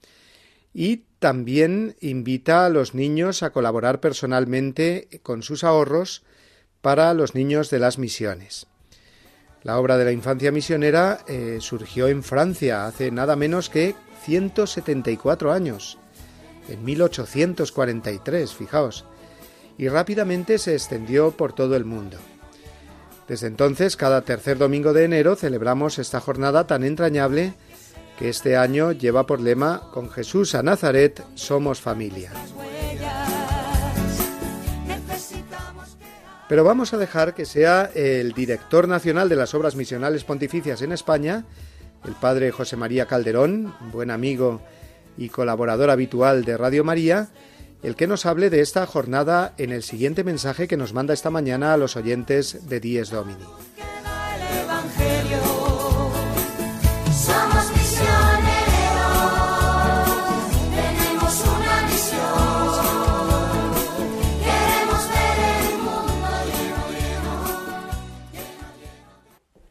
y 0.74 1.04
también 1.18 1.96
invita 2.00 2.64
a 2.64 2.70
los 2.70 2.94
niños 2.94 3.42
a 3.42 3.50
colaborar 3.50 4.00
personalmente 4.00 5.08
con 5.22 5.42
sus 5.42 5.64
ahorros 5.64 6.24
para 6.80 7.12
los 7.14 7.34
niños 7.34 7.70
de 7.70 7.78
las 7.78 7.98
misiones. 7.98 8.66
La 9.64 9.78
obra 9.78 9.96
de 9.96 10.04
la 10.04 10.12
infancia 10.12 10.50
misionera 10.50 11.20
eh, 11.28 11.58
surgió 11.60 12.08
en 12.08 12.22
Francia 12.22 12.86
hace 12.86 13.10
nada 13.10 13.36
menos 13.36 13.70
que 13.70 13.94
174 14.24 15.52
años, 15.52 15.98
en 16.68 16.84
1843, 16.84 18.52
fijaos, 18.54 19.04
y 19.78 19.88
rápidamente 19.88 20.58
se 20.58 20.74
extendió 20.74 21.32
por 21.32 21.52
todo 21.52 21.76
el 21.76 21.84
mundo. 21.84 22.18
Desde 23.28 23.46
entonces, 23.46 23.96
cada 23.96 24.22
tercer 24.22 24.58
domingo 24.58 24.92
de 24.92 25.04
enero 25.04 25.36
celebramos 25.36 25.98
esta 25.98 26.20
jornada 26.20 26.66
tan 26.66 26.82
entrañable 26.84 27.54
que 28.18 28.28
este 28.28 28.56
año 28.56 28.92
lleva 28.92 29.26
por 29.26 29.40
lema 29.40 29.90
Con 29.92 30.10
Jesús 30.10 30.54
a 30.54 30.62
Nazaret 30.62 31.24
somos 31.34 31.80
familia. 31.80 32.32
Pero 36.48 36.64
vamos 36.64 36.92
a 36.92 36.98
dejar 36.98 37.34
que 37.34 37.44
sea 37.44 37.90
el 37.94 38.32
director 38.32 38.88
nacional 38.88 39.28
de 39.28 39.36
las 39.36 39.54
obras 39.54 39.76
misionales 39.76 40.24
pontificias 40.24 40.82
en 40.82 40.92
España, 40.92 41.44
el 42.04 42.14
padre 42.14 42.50
José 42.50 42.76
María 42.76 43.06
Calderón, 43.06 43.74
buen 43.92 44.10
amigo 44.10 44.60
y 45.16 45.28
colaborador 45.28 45.90
habitual 45.90 46.44
de 46.44 46.56
Radio 46.56 46.84
María, 46.84 47.28
el 47.82 47.96
que 47.96 48.06
nos 48.06 48.26
hable 48.26 48.50
de 48.50 48.60
esta 48.60 48.86
jornada 48.86 49.54
en 49.58 49.72
el 49.72 49.82
siguiente 49.82 50.24
mensaje 50.24 50.68
que 50.68 50.76
nos 50.76 50.92
manda 50.92 51.14
esta 51.14 51.30
mañana 51.30 51.72
a 51.72 51.76
los 51.76 51.96
oyentes 51.96 52.68
de 52.68 52.80
Dies 52.80 53.10
Domini. 53.10 53.44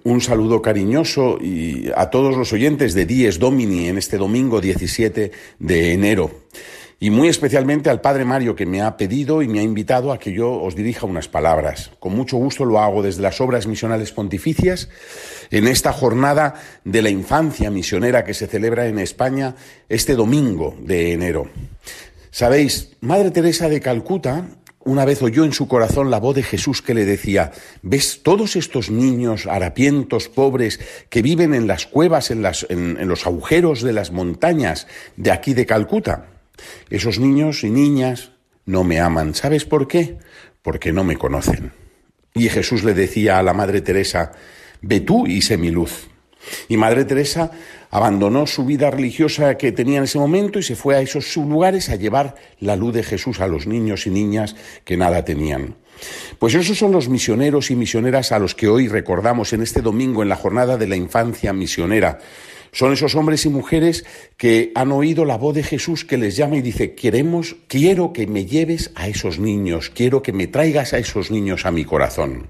Un 0.04 0.20
saludo 0.20 0.62
cariñoso 0.62 1.38
y 1.40 1.92
a 1.96 2.10
todos 2.10 2.36
los 2.36 2.52
oyentes 2.54 2.96
de 2.96 3.06
Dies 3.06 3.38
Domini 3.38 3.88
en 3.88 4.00
este 4.00 4.18
domingo 4.18 4.60
17 4.60 5.32
de 5.60 5.94
enero. 5.94 6.32
Y 7.00 7.12
muy 7.12 7.28
especialmente 7.28 7.90
al 7.90 8.02
Padre 8.02 8.26
Mario 8.26 8.56
que 8.56 8.66
me 8.66 8.82
ha 8.82 8.98
pedido 8.98 9.44
y 9.44 9.48
me 9.48 9.60
ha 9.60 9.64
invitado 9.64 10.12
a 10.12 10.18
que 10.18 10.34
yo 10.34 10.52
os 10.52 10.76
dirija 10.76 11.06
unas 11.06 11.28
palabras. 11.28 11.92
Con 12.00 12.16
mucho 12.16 12.38
gusto 12.38 12.66
lo 12.66 12.80
hago 12.80 13.04
desde 13.04 13.22
las 13.22 13.42
obras 13.42 13.68
misionales 13.68 14.12
pontificias 14.12 14.90
en 15.52 15.68
esta 15.68 15.94
jornada 15.94 16.56
de 16.84 17.02
la 17.04 17.10
infancia 17.10 17.70
misionera 17.70 18.24
que 18.24 18.34
se 18.34 18.48
celebra 18.48 18.88
en 18.88 18.98
España 18.98 19.56
este 19.88 20.16
domingo 20.16 20.76
de 20.80 21.14
enero. 21.14 21.48
Sabéis, 22.32 22.92
Madre 23.02 23.30
Teresa 23.30 23.68
de 23.68 23.82
Calcuta 23.82 24.48
una 24.86 25.06
vez 25.06 25.22
oyó 25.22 25.46
en 25.46 25.54
su 25.54 25.68
corazón 25.68 26.12
la 26.12 26.20
voz 26.20 26.36
de 26.36 26.44
Jesús 26.44 26.82
que 26.82 26.94
le 26.94 27.06
decía, 27.06 27.52
¿ves 27.82 28.22
todos 28.24 28.56
estos 28.56 28.90
niños 28.90 29.48
harapientos, 29.48 30.30
pobres, 30.30 30.80
que 31.10 31.22
viven 31.22 31.54
en 31.54 31.68
las 31.68 31.86
cuevas, 31.86 32.32
en, 32.32 32.46
en, 32.70 33.08
los 33.08 33.26
agujeros 33.26 33.82
de 33.82 33.94
las 33.94 34.12
montañas 34.12 34.88
de 35.18 35.32
aquí 35.32 35.54
de 35.54 35.66
Calcuta? 35.66 36.28
Esos 36.90 37.20
niños 37.20 37.64
y 37.64 37.70
niñas 37.70 38.32
no 38.66 38.84
me 38.84 39.00
aman. 39.00 39.36
¿Sabes 39.36 39.66
por 39.66 39.88
qué? 39.88 40.18
Porque 40.62 40.94
no 40.94 41.04
me 41.04 41.18
conocen. 41.18 41.72
Y 42.34 42.50
Jesús 42.50 42.84
le 42.84 42.94
decía 42.94 43.40
a 43.40 43.44
la 43.44 43.54
Madre 43.54 43.82
Teresa, 43.82 44.32
ve 44.82 45.00
tú 45.02 45.28
y 45.28 45.42
sé 45.42 45.58
mi 45.58 45.72
luz. 45.72 46.11
Y 46.68 46.78
Madre 46.78 47.06
Teresa 47.06 47.52
abandonó 47.90 48.48
su 48.48 48.66
vida 48.66 48.90
religiosa 48.90 49.58
que 49.58 49.72
tenía 49.72 49.98
en 49.98 50.06
ese 50.06 50.20
momento 50.20 50.60
y 50.60 50.64
se 50.64 50.76
fue 50.76 50.96
a 50.96 51.02
esos 51.02 51.36
lugares 51.38 51.90
a 51.90 51.96
llevar 51.96 52.36
la 52.60 52.76
luz 52.76 52.94
de 52.94 53.04
Jesús 53.04 53.40
a 53.40 53.48
los 53.48 53.68
niños 53.68 54.08
y 54.08 54.10
niñas 54.10 54.56
que 54.86 54.98
nada 54.98 55.26
tenían. 55.26 55.76
Pues 56.40 56.56
esos 56.56 56.78
son 56.78 56.92
los 56.92 57.10
misioneros 57.10 57.70
y 57.70 57.76
misioneras 57.76 58.32
a 58.32 58.40
los 58.40 58.56
que 58.56 58.68
hoy 58.68 58.88
recordamos 58.88 59.54
en 59.54 59.62
este 59.62 59.82
domingo 59.82 60.24
en 60.24 60.30
la 60.30 60.36
jornada 60.36 60.78
de 60.78 60.88
la 60.88 60.96
infancia 60.96 61.54
misionera. 61.54 62.20
Son 62.72 62.94
esos 62.94 63.16
hombres 63.16 63.46
y 63.46 63.50
mujeres 63.50 64.06
que 64.38 64.72
han 64.76 64.94
oído 64.94 65.26
la 65.26 65.38
voz 65.38 65.54
de 65.56 65.64
Jesús 65.64 66.06
que 66.06 66.18
les 66.18 66.38
llama 66.38 66.56
y 66.56 66.62
dice, 66.62 66.96
queremos, 66.96 67.58
quiero 67.68 68.14
que 68.14 68.28
me 68.28 68.46
lleves 68.46 68.92
a 68.96 69.10
esos 69.10 69.40
niños, 69.40 69.92
quiero 69.94 70.22
que 70.22 70.32
me 70.32 70.48
traigas 70.48 70.94
a 70.94 70.98
esos 70.98 71.32
niños 71.32 71.66
a 71.66 71.72
mi 71.72 71.84
corazón. 71.84 72.48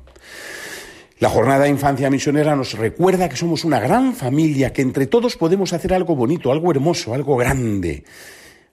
La 1.21 1.29
jornada 1.29 1.65
de 1.65 1.69
infancia 1.69 2.09
misionera 2.09 2.55
nos 2.55 2.73
recuerda 2.73 3.29
que 3.29 3.35
somos 3.35 3.63
una 3.63 3.79
gran 3.79 4.15
familia, 4.15 4.73
que 4.73 4.81
entre 4.81 5.05
todos 5.05 5.37
podemos 5.37 5.71
hacer 5.71 5.93
algo 5.93 6.15
bonito, 6.15 6.51
algo 6.51 6.71
hermoso, 6.71 7.13
algo 7.13 7.37
grande. 7.37 8.05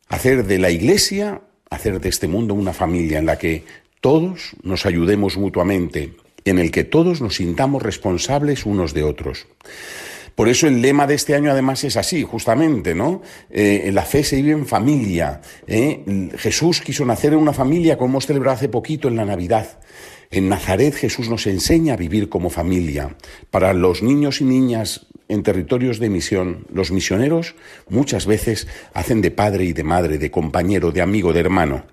Hacer 0.08 0.46
de 0.46 0.58
la 0.58 0.70
iglesia, 0.70 1.42
hacer 1.68 2.00
de 2.00 2.08
este 2.08 2.26
mundo 2.26 2.54
una 2.54 2.72
familia 2.72 3.18
en 3.18 3.26
la 3.26 3.36
que 3.36 3.64
todos 4.00 4.56
nos 4.62 4.86
ayudemos 4.86 5.36
mutuamente, 5.36 6.14
en 6.46 6.58
el 6.58 6.70
que 6.70 6.84
todos 6.84 7.20
nos 7.20 7.34
sintamos 7.34 7.82
responsables 7.82 8.64
unos 8.64 8.94
de 8.94 9.02
otros. 9.02 9.46
Por 10.34 10.48
eso 10.48 10.66
el 10.68 10.80
lema 10.80 11.06
de 11.06 11.16
este 11.16 11.34
año 11.34 11.50
además 11.50 11.84
es 11.84 11.98
así, 11.98 12.22
justamente, 12.22 12.94
¿no? 12.94 13.20
Eh, 13.50 13.90
la 13.92 14.06
fe 14.06 14.24
se 14.24 14.36
vive 14.36 14.52
en 14.52 14.64
familia. 14.64 15.42
¿eh? 15.66 16.30
Jesús 16.38 16.80
quiso 16.80 17.04
nacer 17.04 17.34
en 17.34 17.40
una 17.40 17.52
familia, 17.52 17.98
como 17.98 18.12
hemos 18.12 18.26
celebrado 18.26 18.56
hace 18.56 18.70
poquito 18.70 19.08
en 19.08 19.16
la 19.16 19.26
Navidad. 19.26 19.80
En 20.30 20.48
Nazaret 20.48 20.94
Jesús 20.94 21.30
nos 21.30 21.46
enseña 21.46 21.94
a 21.94 21.96
vivir 21.96 22.28
como 22.28 22.50
familia. 22.50 23.16
Para 23.50 23.72
los 23.72 24.02
niños 24.02 24.40
y 24.40 24.44
niñas 24.44 25.06
en 25.28 25.42
territorios 25.42 25.98
de 25.98 26.10
misión, 26.10 26.66
los 26.72 26.90
misioneros 26.90 27.54
muchas 27.88 28.26
veces 28.26 28.66
hacen 28.92 29.22
de 29.22 29.30
padre 29.30 29.64
y 29.64 29.72
de 29.72 29.84
madre, 29.84 30.18
de 30.18 30.30
compañero, 30.30 30.92
de 30.92 31.00
amigo, 31.00 31.32
de 31.32 31.40
hermano. 31.40 31.84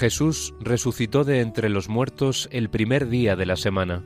Jesús 0.00 0.54
resucitó 0.60 1.24
de 1.24 1.40
entre 1.40 1.68
los 1.68 1.90
muertos 1.90 2.48
el 2.52 2.70
primer 2.70 3.10
día 3.10 3.36
de 3.36 3.44
la 3.44 3.56
semana. 3.56 4.02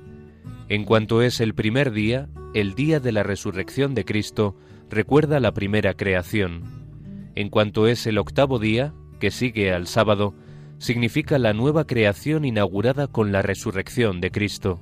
En 0.69 0.85
cuanto 0.85 1.23
es 1.23 1.39
el 1.39 1.55
primer 1.55 1.93
día, 1.93 2.29
el 2.53 2.75
día 2.75 2.99
de 2.99 3.13
la 3.13 3.23
resurrección 3.23 3.95
de 3.95 4.05
Cristo 4.05 4.57
recuerda 4.91 5.39
la 5.39 5.55
primera 5.55 5.95
creación. 5.95 7.31
En 7.37 7.49
cuanto 7.49 7.87
es 7.87 8.09
el 8.09 8.19
octavo 8.19 8.59
día, 8.59 8.93
que 9.21 9.31
sigue 9.31 9.73
al 9.73 9.87
sábado, 9.87 10.35
significa 10.79 11.39
la 11.39 11.53
nueva 11.53 11.87
creación 11.87 12.45
inaugurada 12.45 13.07
con 13.07 13.31
la 13.31 13.43
resurrección 13.43 14.21
de 14.21 14.33
Cristo. 14.33 14.81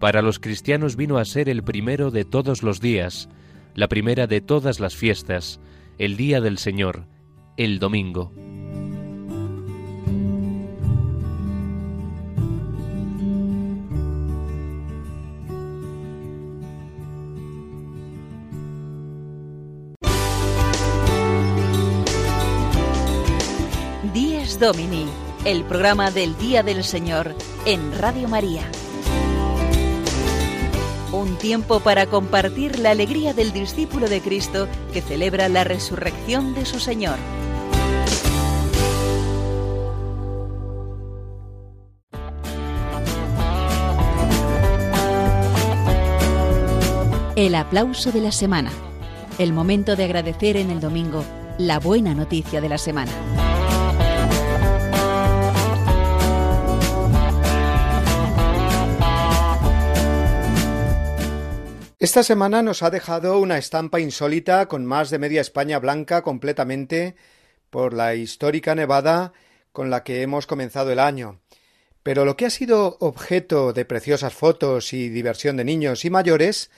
Para 0.00 0.22
los 0.22 0.38
cristianos 0.38 0.96
vino 0.96 1.18
a 1.18 1.26
ser 1.26 1.50
el 1.50 1.62
primero 1.62 2.10
de 2.10 2.24
todos 2.24 2.62
los 2.62 2.80
días, 2.80 3.28
la 3.74 3.88
primera 3.88 4.26
de 4.26 4.40
todas 4.40 4.80
las 4.80 4.96
fiestas, 4.96 5.60
el 5.98 6.16
día 6.16 6.40
del 6.40 6.56
Señor, 6.56 7.06
el 7.58 7.78
domingo. 7.78 8.32
10 24.56 24.60
Domini, 24.60 25.06
el 25.44 25.64
programa 25.64 26.10
del 26.10 26.36
Día 26.38 26.62
del 26.62 26.84
Señor 26.84 27.34
en 27.64 27.96
Radio 27.98 28.28
María. 28.28 28.62
Un 31.12 31.36
tiempo 31.36 31.80
para 31.80 32.06
compartir 32.06 32.78
la 32.78 32.90
alegría 32.90 33.34
del 33.34 33.52
discípulo 33.52 34.08
de 34.08 34.20
Cristo 34.20 34.68
que 34.92 35.02
celebra 35.02 35.48
la 35.48 35.64
resurrección 35.64 36.54
de 36.54 36.64
su 36.64 36.78
Señor. 36.78 37.18
El 47.36 47.54
aplauso 47.54 48.12
de 48.12 48.20
la 48.20 48.32
semana. 48.32 48.70
El 49.38 49.52
momento 49.52 49.96
de 49.96 50.04
agradecer 50.04 50.56
en 50.56 50.70
el 50.70 50.80
domingo 50.80 51.24
la 51.58 51.78
buena 51.78 52.14
noticia 52.14 52.60
de 52.60 52.68
la 52.68 52.78
semana. 52.78 53.45
Esta 61.98 62.22
semana 62.22 62.60
nos 62.60 62.82
ha 62.82 62.90
dejado 62.90 63.38
una 63.38 63.56
estampa 63.56 64.00
insólita 64.00 64.68
con 64.68 64.84
más 64.84 65.08
de 65.08 65.18
media 65.18 65.40
España 65.40 65.78
blanca 65.78 66.20
completamente 66.20 67.16
por 67.70 67.94
la 67.94 68.14
histórica 68.14 68.74
nevada 68.74 69.32
con 69.72 69.88
la 69.88 70.04
que 70.04 70.20
hemos 70.20 70.46
comenzado 70.46 70.92
el 70.92 70.98
año. 70.98 71.40
Pero 72.02 72.26
lo 72.26 72.36
que 72.36 72.44
ha 72.44 72.50
sido 72.50 72.98
objeto 73.00 73.72
de 73.72 73.86
preciosas 73.86 74.34
fotos 74.34 74.92
y 74.92 75.08
diversión 75.08 75.56
de 75.56 75.64
niños 75.64 76.04
y 76.04 76.10
mayores 76.10 76.70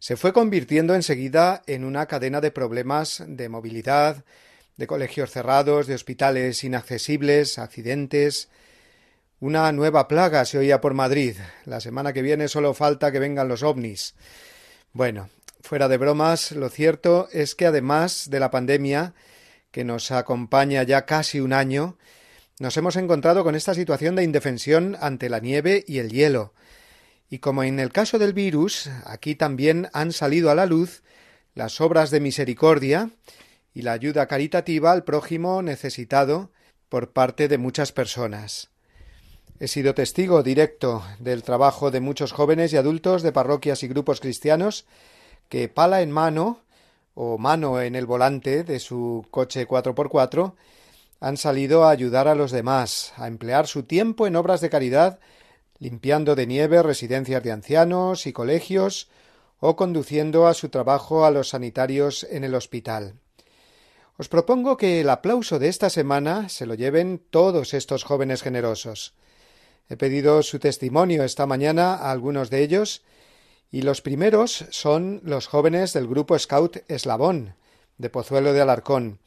se 0.00 0.16
fue 0.16 0.32
convirtiendo 0.32 0.96
enseguida 0.96 1.62
en 1.68 1.84
una 1.84 2.06
cadena 2.06 2.40
de 2.40 2.50
problemas 2.50 3.22
de 3.28 3.48
movilidad, 3.48 4.24
de 4.76 4.88
colegios 4.88 5.30
cerrados, 5.30 5.86
de 5.86 5.94
hospitales 5.94 6.64
inaccesibles, 6.64 7.60
accidentes. 7.60 8.48
Una 9.38 9.70
nueva 9.70 10.08
plaga 10.08 10.44
se 10.44 10.58
oía 10.58 10.80
por 10.80 10.94
Madrid. 10.94 11.36
La 11.64 11.78
semana 11.78 12.12
que 12.12 12.22
viene 12.22 12.48
solo 12.48 12.74
falta 12.74 13.12
que 13.12 13.20
vengan 13.20 13.46
los 13.46 13.62
ovnis. 13.62 14.16
Bueno, 14.94 15.28
fuera 15.60 15.88
de 15.88 15.96
bromas, 15.96 16.52
lo 16.52 16.68
cierto 16.68 17.28
es 17.32 17.56
que 17.56 17.66
además 17.66 18.30
de 18.30 18.38
la 18.38 18.52
pandemia, 18.52 19.12
que 19.72 19.82
nos 19.82 20.12
acompaña 20.12 20.84
ya 20.84 21.04
casi 21.04 21.40
un 21.40 21.52
año, 21.52 21.98
nos 22.60 22.76
hemos 22.76 22.94
encontrado 22.94 23.42
con 23.42 23.56
esta 23.56 23.74
situación 23.74 24.14
de 24.14 24.22
indefensión 24.22 24.96
ante 25.00 25.28
la 25.28 25.40
nieve 25.40 25.84
y 25.88 25.98
el 25.98 26.10
hielo. 26.10 26.54
Y 27.28 27.40
como 27.40 27.64
en 27.64 27.80
el 27.80 27.90
caso 27.90 28.20
del 28.20 28.34
virus, 28.34 28.88
aquí 29.04 29.34
también 29.34 29.88
han 29.92 30.12
salido 30.12 30.48
a 30.48 30.54
la 30.54 30.64
luz 30.64 31.02
las 31.56 31.80
obras 31.80 32.12
de 32.12 32.20
misericordia 32.20 33.10
y 33.74 33.82
la 33.82 33.94
ayuda 33.94 34.28
caritativa 34.28 34.92
al 34.92 35.02
prójimo 35.02 35.60
necesitado 35.60 36.52
por 36.88 37.12
parte 37.12 37.48
de 37.48 37.58
muchas 37.58 37.90
personas. 37.90 38.70
He 39.60 39.68
sido 39.68 39.94
testigo 39.94 40.42
directo 40.42 41.04
del 41.20 41.44
trabajo 41.44 41.92
de 41.92 42.00
muchos 42.00 42.32
jóvenes 42.32 42.72
y 42.72 42.76
adultos 42.76 43.22
de 43.22 43.30
parroquias 43.30 43.84
y 43.84 43.88
grupos 43.88 44.20
cristianos 44.20 44.84
que 45.48 45.68
pala 45.68 46.02
en 46.02 46.10
mano 46.10 46.58
o 47.14 47.38
mano 47.38 47.80
en 47.80 47.94
el 47.94 48.04
volante 48.04 48.64
de 48.64 48.80
su 48.80 49.24
coche 49.30 49.68
4x4 49.68 50.54
han 51.20 51.36
salido 51.36 51.84
a 51.84 51.90
ayudar 51.90 52.26
a 52.26 52.34
los 52.34 52.50
demás, 52.50 53.12
a 53.16 53.28
emplear 53.28 53.68
su 53.68 53.84
tiempo 53.84 54.26
en 54.26 54.34
obras 54.34 54.60
de 54.60 54.70
caridad, 54.70 55.20
limpiando 55.78 56.34
de 56.34 56.48
nieve 56.48 56.82
residencias 56.82 57.42
de 57.42 57.52
ancianos 57.52 58.26
y 58.26 58.32
colegios, 58.32 59.08
o 59.60 59.76
conduciendo 59.76 60.48
a 60.48 60.54
su 60.54 60.68
trabajo 60.68 61.24
a 61.24 61.30
los 61.30 61.50
sanitarios 61.50 62.26
en 62.28 62.42
el 62.42 62.54
hospital. 62.54 63.14
Os 64.18 64.28
propongo 64.28 64.76
que 64.76 65.00
el 65.00 65.08
aplauso 65.08 65.58
de 65.58 65.68
esta 65.68 65.90
semana 65.90 66.48
se 66.48 66.66
lo 66.66 66.74
lleven 66.74 67.22
todos 67.30 67.72
estos 67.72 68.04
jóvenes 68.04 68.42
generosos. 68.42 69.14
He 69.88 69.96
pedido 69.96 70.42
su 70.42 70.58
testimonio 70.58 71.24
esta 71.24 71.46
mañana 71.46 71.94
a 71.94 72.10
algunos 72.10 72.48
de 72.48 72.62
ellos, 72.62 73.02
y 73.70 73.82
los 73.82 74.00
primeros 74.00 74.64
son 74.70 75.20
los 75.24 75.46
jóvenes 75.46 75.92
del 75.92 76.06
grupo 76.06 76.38
Scout 76.38 76.78
Eslabón, 76.88 77.54
de 77.98 78.08
Pozuelo 78.08 78.52
de 78.52 78.60
Alarcón, 78.60 79.18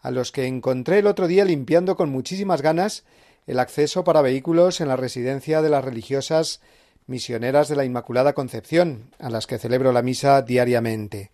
a 0.00 0.10
los 0.10 0.32
que 0.32 0.46
encontré 0.46 0.98
el 0.98 1.06
otro 1.06 1.28
día 1.28 1.44
limpiando 1.44 1.96
con 1.96 2.10
muchísimas 2.10 2.60
ganas 2.60 3.04
el 3.46 3.58
acceso 3.58 4.04
para 4.04 4.22
vehículos 4.22 4.80
en 4.80 4.88
la 4.88 4.96
residencia 4.96 5.62
de 5.62 5.70
las 5.70 5.84
religiosas 5.84 6.60
misioneras 7.06 7.68
de 7.68 7.76
la 7.76 7.84
Inmaculada 7.84 8.32
Concepción, 8.34 9.10
a 9.18 9.30
las 9.30 9.46
que 9.46 9.58
celebro 9.58 9.92
la 9.92 10.02
misa 10.02 10.42
diariamente. 10.42 11.30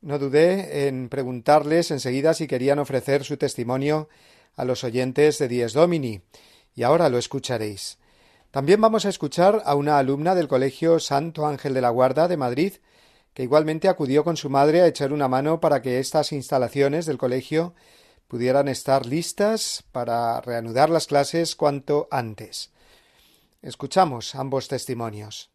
No 0.00 0.18
dudé 0.18 0.86
en 0.86 1.08
preguntarles 1.08 1.90
enseguida 1.90 2.34
si 2.34 2.46
querían 2.46 2.78
ofrecer 2.78 3.24
su 3.24 3.36
testimonio 3.36 4.08
a 4.56 4.64
los 4.64 4.82
oyentes 4.84 5.38
de 5.38 5.48
Dies 5.48 5.72
Domini, 5.72 6.20
y 6.78 6.84
ahora 6.84 7.08
lo 7.08 7.18
escucharéis. 7.18 7.98
También 8.52 8.80
vamos 8.80 9.04
a 9.04 9.08
escuchar 9.08 9.62
a 9.64 9.74
una 9.74 9.98
alumna 9.98 10.36
del 10.36 10.46
Colegio 10.46 11.00
Santo 11.00 11.44
Ángel 11.44 11.74
de 11.74 11.80
la 11.80 11.90
Guarda 11.90 12.28
de 12.28 12.36
Madrid, 12.36 12.74
que 13.34 13.42
igualmente 13.42 13.88
acudió 13.88 14.22
con 14.22 14.36
su 14.36 14.48
madre 14.48 14.82
a 14.82 14.86
echar 14.86 15.12
una 15.12 15.26
mano 15.26 15.58
para 15.58 15.82
que 15.82 15.98
estas 15.98 16.30
instalaciones 16.30 17.04
del 17.04 17.18
colegio 17.18 17.74
pudieran 18.28 18.68
estar 18.68 19.06
listas 19.06 19.82
para 19.90 20.40
reanudar 20.40 20.88
las 20.88 21.08
clases 21.08 21.56
cuanto 21.56 22.06
antes. 22.12 22.70
Escuchamos 23.60 24.36
ambos 24.36 24.68
testimonios. 24.68 25.50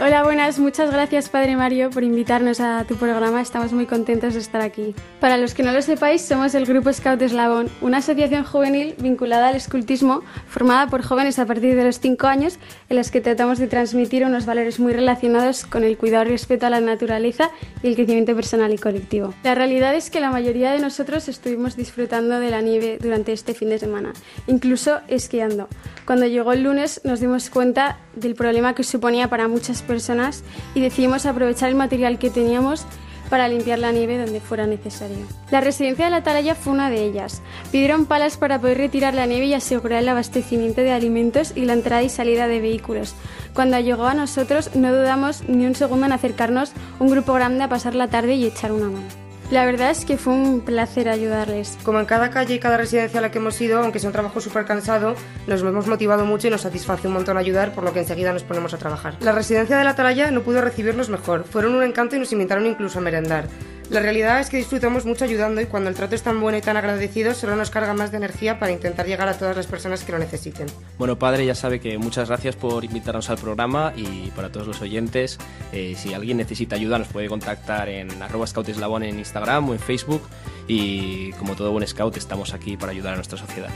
Hola, 0.00 0.22
buenas. 0.22 0.60
Muchas 0.60 0.92
gracias, 0.92 1.28
Padre 1.28 1.56
Mario, 1.56 1.90
por 1.90 2.04
invitarnos 2.04 2.60
a 2.60 2.84
tu 2.84 2.94
programa. 2.94 3.40
Estamos 3.40 3.72
muy 3.72 3.84
contentos 3.86 4.34
de 4.34 4.38
estar 4.38 4.60
aquí. 4.60 4.94
Para 5.18 5.36
los 5.38 5.54
que 5.54 5.64
no 5.64 5.72
lo 5.72 5.82
sepáis, 5.82 6.22
somos 6.22 6.54
el 6.54 6.66
Grupo 6.66 6.92
Scout 6.92 7.20
Eslabón, 7.20 7.68
una 7.80 7.96
asociación 7.96 8.44
juvenil 8.44 8.94
vinculada 9.00 9.48
al 9.48 9.56
escultismo 9.56 10.22
formada 10.46 10.86
por 10.86 11.02
jóvenes 11.02 11.40
a 11.40 11.46
partir 11.46 11.74
de 11.74 11.82
los 11.82 11.98
5 11.98 12.28
años 12.28 12.60
en 12.88 12.94
las 12.94 13.10
que 13.10 13.20
tratamos 13.20 13.58
de 13.58 13.66
transmitir 13.66 14.24
unos 14.24 14.46
valores 14.46 14.78
muy 14.78 14.92
relacionados 14.92 15.66
con 15.66 15.82
el 15.82 15.98
cuidado 15.98 16.26
y 16.26 16.28
respeto 16.28 16.66
a 16.66 16.70
la 16.70 16.80
naturaleza 16.80 17.50
y 17.82 17.88
el 17.88 17.96
crecimiento 17.96 18.36
personal 18.36 18.72
y 18.72 18.78
colectivo. 18.78 19.34
La 19.42 19.56
realidad 19.56 19.96
es 19.96 20.10
que 20.10 20.20
la 20.20 20.30
mayoría 20.30 20.70
de 20.70 20.78
nosotros 20.78 21.28
estuvimos 21.28 21.74
disfrutando 21.74 22.38
de 22.38 22.50
la 22.50 22.60
nieve 22.60 22.98
durante 23.00 23.32
este 23.32 23.52
fin 23.52 23.70
de 23.70 23.80
semana, 23.80 24.12
incluso 24.46 25.00
esquiando. 25.08 25.66
Cuando 26.06 26.26
llegó 26.26 26.52
el 26.52 26.62
lunes 26.62 27.00
nos 27.02 27.18
dimos 27.18 27.50
cuenta 27.50 27.98
del 28.20 28.34
problema 28.34 28.74
que 28.74 28.84
suponía 28.84 29.28
para 29.28 29.48
muchas 29.48 29.82
personas 29.82 30.44
y 30.74 30.80
decidimos 30.80 31.26
aprovechar 31.26 31.68
el 31.68 31.74
material 31.74 32.18
que 32.18 32.30
teníamos 32.30 32.86
para 33.28 33.48
limpiar 33.48 33.78
la 33.78 33.92
nieve 33.92 34.18
donde 34.18 34.40
fuera 34.40 34.66
necesario. 34.66 35.18
La 35.50 35.60
residencia 35.60 36.06
de 36.06 36.10
la 36.10 36.18
Atalaya 36.18 36.54
fue 36.54 36.72
una 36.72 36.90
de 36.90 37.04
ellas. 37.04 37.42
Pidieron 37.70 38.06
palas 38.06 38.36
para 38.36 38.60
poder 38.60 38.78
retirar 38.78 39.14
la 39.14 39.26
nieve 39.26 39.46
y 39.46 39.54
asegurar 39.54 40.02
el 40.02 40.08
abastecimiento 40.08 40.80
de 40.80 40.92
alimentos 40.92 41.52
y 41.54 41.64
la 41.64 41.74
entrada 41.74 42.02
y 42.02 42.08
salida 42.08 42.48
de 42.48 42.60
vehículos. 42.60 43.14
Cuando 43.54 43.78
llegó 43.78 44.06
a 44.06 44.14
nosotros 44.14 44.74
no 44.74 44.92
dudamos 44.92 45.48
ni 45.48 45.66
un 45.66 45.74
segundo 45.74 46.06
en 46.06 46.12
acercarnos 46.12 46.72
un 46.98 47.10
grupo 47.10 47.34
grande 47.34 47.64
a 47.64 47.68
pasar 47.68 47.94
la 47.94 48.08
tarde 48.08 48.34
y 48.34 48.46
echar 48.46 48.72
una 48.72 48.86
mano. 48.86 49.27
La 49.50 49.64
verdad 49.64 49.90
es 49.90 50.04
que 50.04 50.18
fue 50.18 50.34
un 50.34 50.60
placer 50.60 51.08
ayudarles. 51.08 51.78
Como 51.82 51.98
en 51.98 52.04
cada 52.04 52.28
calle 52.28 52.56
y 52.56 52.58
cada 52.58 52.76
residencia 52.76 53.18
a 53.18 53.22
la 53.22 53.30
que 53.30 53.38
hemos 53.38 53.58
ido, 53.62 53.78
aunque 53.80 53.98
sea 53.98 54.08
un 54.08 54.12
trabajo 54.12 54.42
súper 54.42 54.66
cansado, 54.66 55.14
nos 55.46 55.62
hemos 55.62 55.86
motivado 55.86 56.26
mucho 56.26 56.48
y 56.48 56.50
nos 56.50 56.60
satisface 56.60 57.08
un 57.08 57.14
montón 57.14 57.38
ayudar, 57.38 57.72
por 57.72 57.82
lo 57.82 57.94
que 57.94 58.00
enseguida 58.00 58.34
nos 58.34 58.42
ponemos 58.42 58.74
a 58.74 58.76
trabajar. 58.76 59.16
La 59.20 59.32
residencia 59.32 59.78
de 59.78 59.84
la 59.84 59.90
Atalaya 59.90 60.30
no 60.30 60.42
pudo 60.42 60.60
recibirnos 60.60 61.08
mejor, 61.08 61.44
fueron 61.44 61.74
un 61.74 61.82
encanto 61.82 62.14
y 62.14 62.18
nos 62.18 62.30
invitaron 62.32 62.66
incluso 62.66 62.98
a 62.98 63.02
merendar. 63.02 63.48
La 63.90 64.00
realidad 64.00 64.38
es 64.40 64.50
que 64.50 64.58
disfrutamos 64.58 65.06
mucho 65.06 65.24
ayudando 65.24 65.62
y 65.62 65.66
cuando 65.66 65.88
el 65.88 65.96
trato 65.96 66.14
es 66.14 66.22
tan 66.22 66.40
bueno 66.40 66.58
y 66.58 66.60
tan 66.60 66.76
agradecido, 66.76 67.32
solo 67.32 67.56
nos 67.56 67.70
carga 67.70 67.94
más 67.94 68.10
de 68.10 68.18
energía 68.18 68.58
para 68.58 68.70
intentar 68.70 69.06
llegar 69.06 69.28
a 69.28 69.38
todas 69.38 69.56
las 69.56 69.66
personas 69.66 70.04
que 70.04 70.12
lo 70.12 70.18
necesiten. 70.18 70.66
Bueno, 70.98 71.18
padre, 71.18 71.46
ya 71.46 71.54
sabe 71.54 71.80
que 71.80 71.96
muchas 71.96 72.28
gracias 72.28 72.54
por 72.54 72.84
invitarnos 72.84 73.30
al 73.30 73.38
programa 73.38 73.94
y 73.96 74.30
para 74.32 74.52
todos 74.52 74.66
los 74.66 74.82
oyentes, 74.82 75.38
eh, 75.72 75.94
si 75.96 76.12
alguien 76.12 76.36
necesita 76.36 76.76
ayuda 76.76 76.98
nos 76.98 77.08
puede 77.08 77.28
contactar 77.28 77.88
en 77.88 78.22
arroba 78.22 78.46
scouteslabón 78.46 79.04
en 79.04 79.18
Instagram 79.18 79.70
o 79.70 79.72
en 79.72 79.78
Facebook 79.78 80.22
y 80.66 81.32
como 81.32 81.56
todo 81.56 81.72
buen 81.72 81.86
scout 81.86 82.16
estamos 82.18 82.52
aquí 82.52 82.76
para 82.76 82.92
ayudar 82.92 83.14
a 83.14 83.16
nuestra 83.16 83.38
sociedad. 83.38 83.70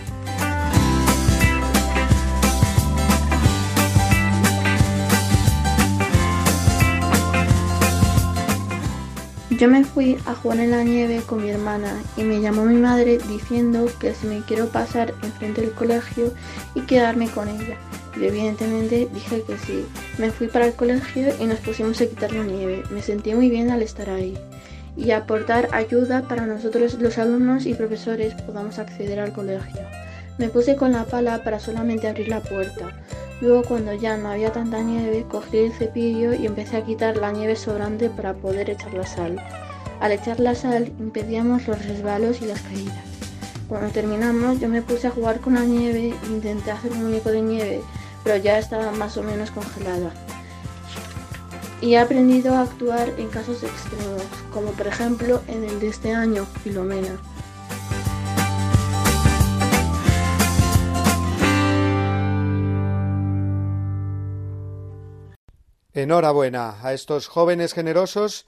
Yo 9.62 9.68
me 9.68 9.84
fui 9.84 10.18
a 10.26 10.34
jugar 10.34 10.58
en 10.58 10.72
la 10.72 10.82
nieve 10.82 11.22
con 11.24 11.40
mi 11.40 11.48
hermana 11.48 11.94
y 12.16 12.24
me 12.24 12.40
llamó 12.40 12.64
mi 12.64 12.74
madre 12.74 13.18
diciendo 13.28 13.86
que 14.00 14.12
si 14.12 14.26
me 14.26 14.40
quiero 14.40 14.66
pasar 14.66 15.14
enfrente 15.22 15.60
del 15.60 15.70
colegio 15.70 16.32
y 16.74 16.80
quedarme 16.80 17.30
con 17.30 17.48
ella. 17.48 17.76
Y 18.20 18.24
evidentemente 18.24 19.08
dije 19.14 19.44
que 19.46 19.56
sí. 19.58 19.86
Me 20.18 20.32
fui 20.32 20.48
para 20.48 20.66
el 20.66 20.74
colegio 20.74 21.32
y 21.38 21.44
nos 21.44 21.60
pusimos 21.60 22.00
a 22.00 22.06
quitar 22.06 22.32
la 22.32 22.42
nieve. 22.42 22.82
Me 22.90 23.02
sentí 23.02 23.36
muy 23.36 23.50
bien 23.50 23.70
al 23.70 23.82
estar 23.82 24.10
ahí 24.10 24.36
y 24.96 25.12
aportar 25.12 25.68
ayuda 25.70 26.22
para 26.22 26.44
nosotros 26.44 26.94
los 26.94 27.16
alumnos 27.18 27.64
y 27.64 27.74
profesores 27.74 28.34
podamos 28.42 28.80
acceder 28.80 29.20
al 29.20 29.32
colegio. 29.32 29.82
Me 30.38 30.48
puse 30.48 30.74
con 30.74 30.90
la 30.90 31.04
pala 31.04 31.44
para 31.44 31.60
solamente 31.60 32.08
abrir 32.08 32.26
la 32.26 32.40
puerta. 32.40 32.88
Luego 33.42 33.64
cuando 33.64 33.92
ya 33.92 34.16
no 34.16 34.28
había 34.28 34.52
tanta 34.52 34.80
nieve, 34.82 35.26
cogí 35.28 35.58
el 35.58 35.72
cepillo 35.72 36.32
y 36.32 36.46
empecé 36.46 36.76
a 36.76 36.84
quitar 36.84 37.16
la 37.16 37.32
nieve 37.32 37.56
sobrante 37.56 38.08
para 38.08 38.34
poder 38.34 38.70
echar 38.70 38.94
la 38.94 39.04
sal. 39.04 39.36
Al 39.98 40.12
echar 40.12 40.38
la 40.38 40.54
sal 40.54 40.92
impedíamos 41.00 41.66
los 41.66 41.84
resbalos 41.84 42.40
y 42.40 42.46
las 42.46 42.60
caídas. 42.60 43.04
Cuando 43.68 43.90
terminamos 43.90 44.60
yo 44.60 44.68
me 44.68 44.80
puse 44.80 45.08
a 45.08 45.10
jugar 45.10 45.40
con 45.40 45.54
la 45.54 45.64
nieve 45.64 46.14
e 46.22 46.26
intenté 46.28 46.70
hacer 46.70 46.92
un 46.92 47.02
muñeco 47.02 47.32
de 47.32 47.42
nieve, 47.42 47.80
pero 48.22 48.36
ya 48.36 48.58
estaba 48.60 48.92
más 48.92 49.16
o 49.16 49.24
menos 49.24 49.50
congelada. 49.50 50.12
Y 51.80 51.94
he 51.94 51.98
aprendido 51.98 52.54
a 52.54 52.60
actuar 52.60 53.12
en 53.18 53.26
casos 53.26 53.64
extremos, 53.64 54.22
como 54.52 54.70
por 54.70 54.86
ejemplo 54.86 55.42
en 55.48 55.64
el 55.64 55.80
de 55.80 55.88
este 55.88 56.14
año, 56.14 56.46
Filomena. 56.62 57.18
Enhorabuena 65.94 66.78
a 66.82 66.94
estos 66.94 67.28
jóvenes 67.28 67.74
generosos. 67.74 68.46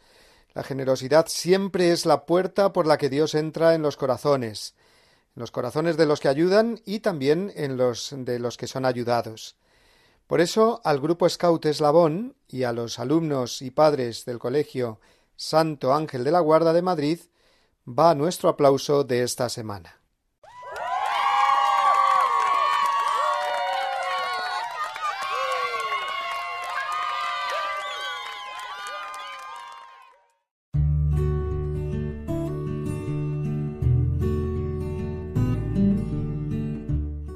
La 0.54 0.62
generosidad 0.62 1.26
siempre 1.28 1.92
es 1.92 2.06
la 2.06 2.24
puerta 2.24 2.72
por 2.72 2.86
la 2.86 2.96
que 2.96 3.10
Dios 3.10 3.34
entra 3.34 3.74
en 3.74 3.82
los 3.82 3.98
corazones, 3.98 4.74
en 5.36 5.40
los 5.40 5.50
corazones 5.50 5.98
de 5.98 6.06
los 6.06 6.20
que 6.20 6.28
ayudan 6.28 6.80
y 6.86 7.00
también 7.00 7.52
en 7.54 7.76
los 7.76 8.14
de 8.16 8.38
los 8.38 8.56
que 8.56 8.66
son 8.66 8.86
ayudados. 8.86 9.56
Por 10.26 10.40
eso 10.40 10.80
al 10.84 11.00
grupo 11.00 11.28
Scout 11.28 11.66
Eslabón 11.66 12.34
y 12.48 12.62
a 12.62 12.72
los 12.72 12.98
alumnos 12.98 13.60
y 13.60 13.70
padres 13.70 14.24
del 14.24 14.38
colegio 14.38 14.98
Santo 15.36 15.92
Ángel 15.92 16.24
de 16.24 16.30
la 16.30 16.40
Guarda 16.40 16.72
de 16.72 16.80
Madrid 16.80 17.18
va 17.86 18.14
nuestro 18.14 18.48
aplauso 18.48 19.04
de 19.04 19.22
esta 19.22 19.50
semana. 19.50 20.00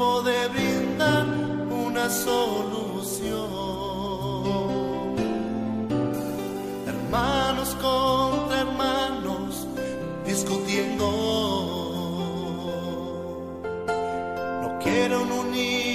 Sin 0.00 0.06
poder 0.06 0.48
brindar 0.50 1.26
una 1.86 2.08
solución. 2.08 3.50
Hermanos 6.86 7.76
contra 7.80 8.60
hermanos 8.60 9.66
discutiendo, 10.24 11.06
no 14.62 14.78
quieren 14.82 15.32
unir 15.32 15.89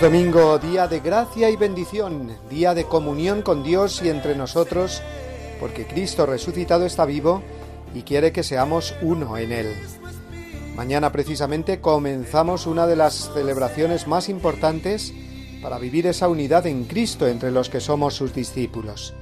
Domingo, 0.00 0.58
día 0.58 0.88
de 0.88 1.00
gracia 1.00 1.50
y 1.50 1.56
bendición, 1.56 2.34
día 2.48 2.72
de 2.72 2.84
comunión 2.84 3.42
con 3.42 3.62
Dios 3.62 4.00
y 4.02 4.08
entre 4.08 4.34
nosotros, 4.34 5.02
porque 5.60 5.86
Cristo 5.86 6.24
resucitado 6.24 6.86
está 6.86 7.04
vivo 7.04 7.42
y 7.94 8.00
quiere 8.00 8.32
que 8.32 8.42
seamos 8.42 8.94
uno 9.02 9.36
en 9.36 9.52
Él. 9.52 9.74
Mañana 10.74 11.12
precisamente 11.12 11.82
comenzamos 11.82 12.66
una 12.66 12.86
de 12.86 12.96
las 12.96 13.30
celebraciones 13.34 14.06
más 14.06 14.30
importantes 14.30 15.12
para 15.60 15.78
vivir 15.78 16.06
esa 16.06 16.28
unidad 16.28 16.66
en 16.66 16.84
Cristo 16.84 17.28
entre 17.28 17.50
los 17.50 17.68
que 17.68 17.80
somos 17.80 18.14
sus 18.14 18.32
discípulos. 18.32 19.12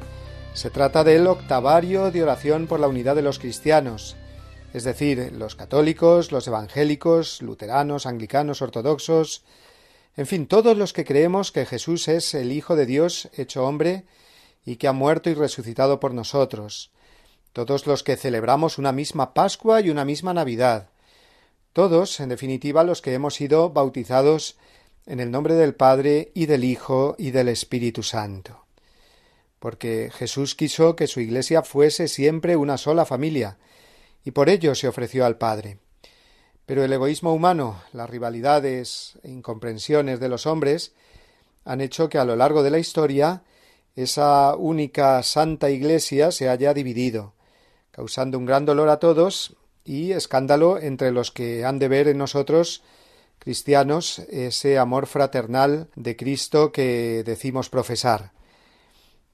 Se 0.54 0.70
trata 0.70 1.02
del 1.02 1.26
octavario 1.26 2.12
de 2.12 2.22
oración 2.22 2.68
por 2.68 2.78
la 2.78 2.86
unidad 2.86 3.16
de 3.16 3.22
los 3.22 3.40
cristianos, 3.40 4.14
es 4.72 4.84
decir, 4.84 5.32
los 5.36 5.56
católicos, 5.56 6.30
los 6.30 6.46
evangélicos, 6.46 7.42
luteranos, 7.42 8.06
anglicanos, 8.06 8.62
ortodoxos, 8.62 9.42
en 10.18 10.26
fin, 10.26 10.48
todos 10.48 10.76
los 10.76 10.92
que 10.92 11.04
creemos 11.04 11.52
que 11.52 11.64
Jesús 11.64 12.08
es 12.08 12.34
el 12.34 12.50
Hijo 12.50 12.74
de 12.74 12.86
Dios 12.86 13.30
hecho 13.36 13.64
hombre 13.64 14.04
y 14.66 14.74
que 14.74 14.88
ha 14.88 14.92
muerto 14.92 15.30
y 15.30 15.34
resucitado 15.34 16.00
por 16.00 16.12
nosotros, 16.12 16.90
todos 17.52 17.86
los 17.86 18.02
que 18.02 18.16
celebramos 18.16 18.78
una 18.78 18.90
misma 18.90 19.32
Pascua 19.32 19.80
y 19.80 19.90
una 19.90 20.04
misma 20.04 20.34
Navidad, 20.34 20.90
todos, 21.72 22.18
en 22.18 22.30
definitiva, 22.30 22.82
los 22.82 23.00
que 23.00 23.14
hemos 23.14 23.36
sido 23.36 23.70
bautizados 23.70 24.56
en 25.06 25.20
el 25.20 25.30
nombre 25.30 25.54
del 25.54 25.76
Padre 25.76 26.32
y 26.34 26.46
del 26.46 26.64
Hijo 26.64 27.14
y 27.16 27.30
del 27.30 27.46
Espíritu 27.46 28.02
Santo. 28.02 28.64
Porque 29.60 30.10
Jesús 30.12 30.56
quiso 30.56 30.96
que 30.96 31.06
su 31.06 31.20
Iglesia 31.20 31.62
fuese 31.62 32.08
siempre 32.08 32.56
una 32.56 32.76
sola 32.76 33.04
familia, 33.04 33.58
y 34.24 34.32
por 34.32 34.48
ello 34.48 34.74
se 34.74 34.88
ofreció 34.88 35.24
al 35.24 35.38
Padre. 35.38 35.78
Pero 36.68 36.84
el 36.84 36.92
egoísmo 36.92 37.32
humano, 37.32 37.80
las 37.94 38.10
rivalidades 38.10 39.18
e 39.22 39.30
incomprensiones 39.30 40.20
de 40.20 40.28
los 40.28 40.44
hombres 40.44 40.92
han 41.64 41.80
hecho 41.80 42.10
que 42.10 42.18
a 42.18 42.26
lo 42.26 42.36
largo 42.36 42.62
de 42.62 42.68
la 42.68 42.78
historia 42.78 43.42
esa 43.96 44.54
única 44.54 45.22
santa 45.22 45.70
Iglesia 45.70 46.30
se 46.30 46.50
haya 46.50 46.74
dividido, 46.74 47.32
causando 47.90 48.36
un 48.36 48.44
gran 48.44 48.66
dolor 48.66 48.90
a 48.90 48.98
todos 48.98 49.56
y 49.82 50.12
escándalo 50.12 50.78
entre 50.78 51.10
los 51.10 51.30
que 51.30 51.64
han 51.64 51.78
de 51.78 51.88
ver 51.88 52.06
en 52.06 52.18
nosotros 52.18 52.82
cristianos 53.38 54.18
ese 54.28 54.76
amor 54.76 55.06
fraternal 55.06 55.88
de 55.96 56.16
Cristo 56.16 56.70
que 56.70 57.22
decimos 57.24 57.70
profesar. 57.70 58.32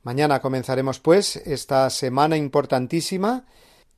Mañana 0.05 0.41
comenzaremos, 0.41 1.01
pues, 1.01 1.35
esta 1.35 1.91
semana 1.91 2.37
importantísima 2.37 3.45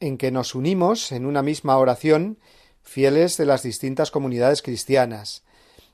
en 0.01 0.17
que 0.17 0.31
nos 0.31 0.55
unimos 0.55 1.13
en 1.13 1.27
una 1.27 1.43
misma 1.43 1.77
oración 1.77 2.39
fieles 2.87 3.37
de 3.37 3.45
las 3.45 3.63
distintas 3.63 4.11
comunidades 4.11 4.63
cristianas, 4.63 5.43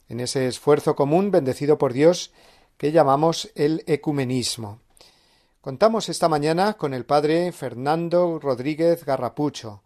en 0.09 0.21
ese 0.21 0.47
esfuerzo 0.47 0.95
común 0.95 1.31
bendecido 1.31 1.79
por 1.79 1.93
Dios 1.93 2.33
que 2.77 2.93
llamamos 2.93 3.51
el 3.55 3.83
ecumenismo. 3.87 4.79
Contamos 5.63 6.09
esta 6.09 6.29
mañana 6.29 6.75
con 6.75 6.93
el 6.93 7.07
padre 7.07 7.51
Fernando 7.53 8.39
Rodríguez 8.39 9.05
Garrapucho, 9.05 9.83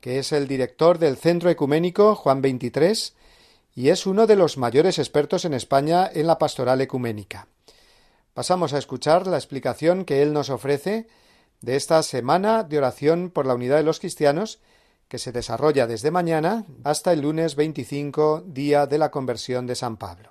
que 0.00 0.18
es 0.18 0.32
el 0.32 0.48
director 0.48 0.98
del 0.98 1.16
Centro 1.16 1.50
Ecuménico 1.50 2.14
Juan 2.14 2.40
XXIII 2.40 3.12
y 3.74 3.90
es 3.90 4.06
uno 4.06 4.26
de 4.26 4.36
los 4.36 4.56
mayores 4.56 4.98
expertos 4.98 5.44
en 5.44 5.54
España 5.54 6.10
en 6.12 6.26
la 6.26 6.38
pastoral 6.38 6.80
ecuménica. 6.80 7.46
Pasamos 8.32 8.72
a 8.72 8.78
escuchar 8.78 9.26
la 9.26 9.36
explicación 9.36 10.04
que 10.04 10.22
él 10.22 10.32
nos 10.32 10.48
ofrece 10.48 11.08
de 11.60 11.76
esta 11.76 12.02
semana 12.02 12.62
de 12.62 12.78
oración 12.78 13.30
por 13.30 13.44
la 13.44 13.54
unidad 13.54 13.76
de 13.76 13.82
los 13.82 14.00
cristianos 14.00 14.60
que 15.08 15.18
se 15.18 15.32
desarrolla 15.32 15.86
desde 15.86 16.10
mañana 16.10 16.64
hasta 16.84 17.12
el 17.12 17.22
lunes 17.22 17.56
25, 17.56 18.42
día 18.46 18.86
de 18.86 18.98
la 18.98 19.10
conversión 19.10 19.66
de 19.66 19.74
San 19.74 19.96
Pablo. 19.96 20.30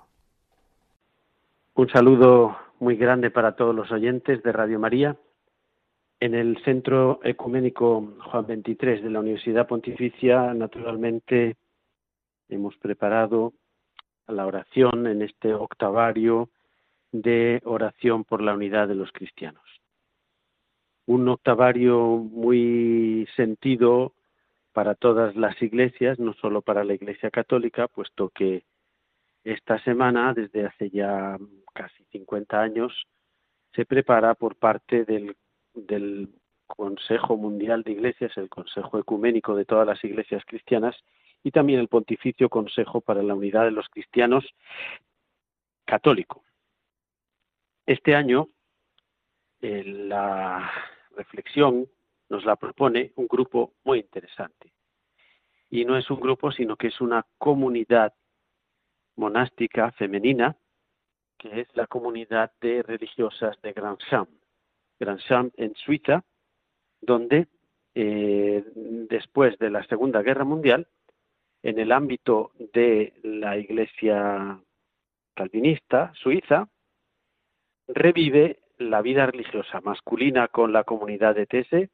Un 1.74 1.88
saludo 1.88 2.56
muy 2.80 2.96
grande 2.96 3.30
para 3.30 3.56
todos 3.56 3.74
los 3.74 3.90
oyentes 3.90 4.42
de 4.42 4.52
Radio 4.52 4.78
María. 4.78 5.16
En 6.20 6.34
el 6.34 6.62
Centro 6.64 7.20
Ecuménico 7.22 8.14
Juan 8.30 8.46
23 8.46 9.02
de 9.02 9.10
la 9.10 9.20
Universidad 9.20 9.68
Pontificia, 9.68 10.52
naturalmente, 10.54 11.56
hemos 12.48 12.76
preparado 12.76 13.52
la 14.26 14.46
oración 14.46 15.06
en 15.06 15.22
este 15.22 15.54
octavario 15.54 16.50
de 17.12 17.60
oración 17.64 18.24
por 18.24 18.42
la 18.42 18.54
unidad 18.54 18.88
de 18.88 18.94
los 18.94 19.10
cristianos. 19.12 19.62
Un 21.06 21.28
octavario 21.28 22.16
muy 22.16 23.26
sentido 23.36 24.12
para 24.78 24.94
todas 24.94 25.34
las 25.34 25.60
iglesias, 25.60 26.20
no 26.20 26.34
solo 26.34 26.62
para 26.62 26.84
la 26.84 26.94
Iglesia 26.94 27.32
Católica, 27.32 27.88
puesto 27.88 28.28
que 28.28 28.62
esta 29.42 29.82
semana, 29.82 30.32
desde 30.34 30.66
hace 30.66 30.88
ya 30.90 31.36
casi 31.74 32.04
50 32.12 32.60
años, 32.60 32.92
se 33.74 33.84
prepara 33.84 34.36
por 34.36 34.54
parte 34.54 35.04
del, 35.04 35.34
Consejo 36.68 37.36
Mundial 37.36 37.82
de 37.82 37.90
Iglesias, 37.90 38.30
el 38.36 38.48
Consejo 38.48 39.00
Ecuménico 39.00 39.56
de 39.56 39.64
todas 39.64 39.84
las 39.84 40.04
iglesias 40.04 40.44
cristianas 40.46 40.94
y 41.42 41.50
también 41.50 41.80
el 41.80 41.88
Pontificio 41.88 42.48
Consejo 42.48 43.00
para 43.00 43.24
la 43.24 43.34
Unidad 43.34 43.64
de 43.64 43.72
los 43.72 43.88
Cristianos 43.88 44.44
Católico. 45.86 46.44
Este 47.84 48.14
año 48.14 48.46
eh, 49.60 49.82
la 49.82 50.70
reflexión 51.16 51.88
nos 52.28 52.44
la 52.44 52.56
propone 52.56 53.12
un 53.16 53.26
grupo 53.26 53.74
muy 53.84 54.00
interesante. 54.00 54.72
Y 55.70 55.84
no 55.84 55.96
es 55.96 56.10
un 56.10 56.20
grupo, 56.20 56.50
sino 56.50 56.76
que 56.76 56.88
es 56.88 57.00
una 57.00 57.26
comunidad 57.38 58.14
monástica 59.16 59.92
femenina, 59.92 60.56
que 61.36 61.60
es 61.60 61.68
la 61.74 61.86
comunidad 61.86 62.52
de 62.60 62.82
religiosas 62.82 63.60
de. 63.62 63.72
Grand 63.72 65.20
Champ 65.20 65.54
en 65.56 65.74
Suiza, 65.76 66.24
donde 67.00 67.46
eh, 67.94 68.64
después 68.74 69.58
de 69.58 69.70
la 69.70 69.84
Segunda 69.84 70.22
Guerra 70.22 70.44
Mundial, 70.44 70.88
en 71.62 71.78
el 71.78 71.92
ámbito 71.92 72.52
de 72.72 73.14
la 73.22 73.56
Iglesia 73.56 74.60
calvinista 75.34 76.12
suiza, 76.14 76.68
revive 77.88 78.60
la 78.78 79.02
vida 79.02 79.26
religiosa 79.26 79.80
masculina 79.80 80.48
con 80.48 80.72
la 80.72 80.84
comunidad 80.84 81.34
de 81.34 81.46
Tese 81.46 81.90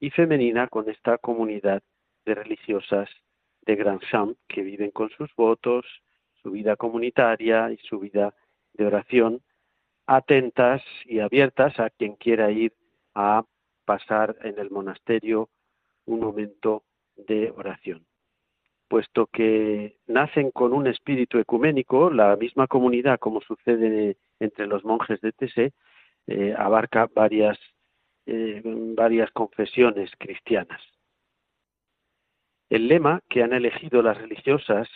y 0.00 0.10
femenina 0.10 0.66
con 0.68 0.88
esta 0.88 1.18
comunidad 1.18 1.82
de 2.24 2.34
religiosas 2.34 3.08
de 3.62 3.76
Grand 3.76 4.00
Champ 4.10 4.36
que 4.48 4.62
viven 4.62 4.90
con 4.90 5.10
sus 5.10 5.34
votos, 5.36 5.84
su 6.42 6.50
vida 6.52 6.76
comunitaria 6.76 7.70
y 7.70 7.76
su 7.78 8.00
vida 8.00 8.34
de 8.72 8.86
oración, 8.86 9.42
atentas 10.06 10.82
y 11.04 11.20
abiertas 11.20 11.78
a 11.78 11.90
quien 11.90 12.16
quiera 12.16 12.50
ir 12.50 12.72
a 13.14 13.44
pasar 13.84 14.36
en 14.42 14.58
el 14.58 14.70
monasterio 14.70 15.48
un 16.06 16.20
momento 16.20 16.84
de 17.16 17.52
oración. 17.56 18.04
Puesto 18.88 19.26
que 19.26 19.98
nacen 20.06 20.50
con 20.50 20.72
un 20.72 20.86
espíritu 20.86 21.38
ecuménico, 21.38 22.10
la 22.10 22.34
misma 22.36 22.66
comunidad, 22.66 23.20
como 23.20 23.40
sucede 23.40 24.16
entre 24.40 24.66
los 24.66 24.84
monjes 24.84 25.20
de 25.20 25.32
Tese, 25.32 25.72
eh, 26.26 26.54
abarca 26.58 27.08
varias, 27.14 27.58
eh, 28.26 28.62
varias 28.64 29.30
confesiones 29.32 30.10
cristianas. 30.18 30.80
El 32.68 32.88
lema 32.88 33.20
que 33.28 33.42
han 33.42 33.52
elegido 33.52 34.02
las 34.02 34.16
religiosas 34.18 34.88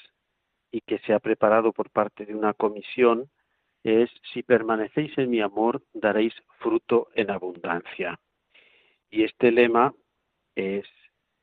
y 0.71 0.81
que 0.81 0.99
se 1.01 1.13
ha 1.13 1.19
preparado 1.19 1.73
por 1.73 1.91
parte 1.91 2.27
de 2.27 2.35
una 2.35 2.55
comisión 2.55 3.31
es, 3.83 4.11
si 4.33 4.43
permanecéis 4.43 5.17
en 5.19 5.31
mi 5.31 5.41
amor, 5.41 5.83
daréis 5.93 6.35
fruto 6.59 7.09
en 7.15 7.31
abundancia. 7.31 8.19
Y 9.11 9.25
este 9.25 9.51
lema 9.53 9.95
es 10.55 10.87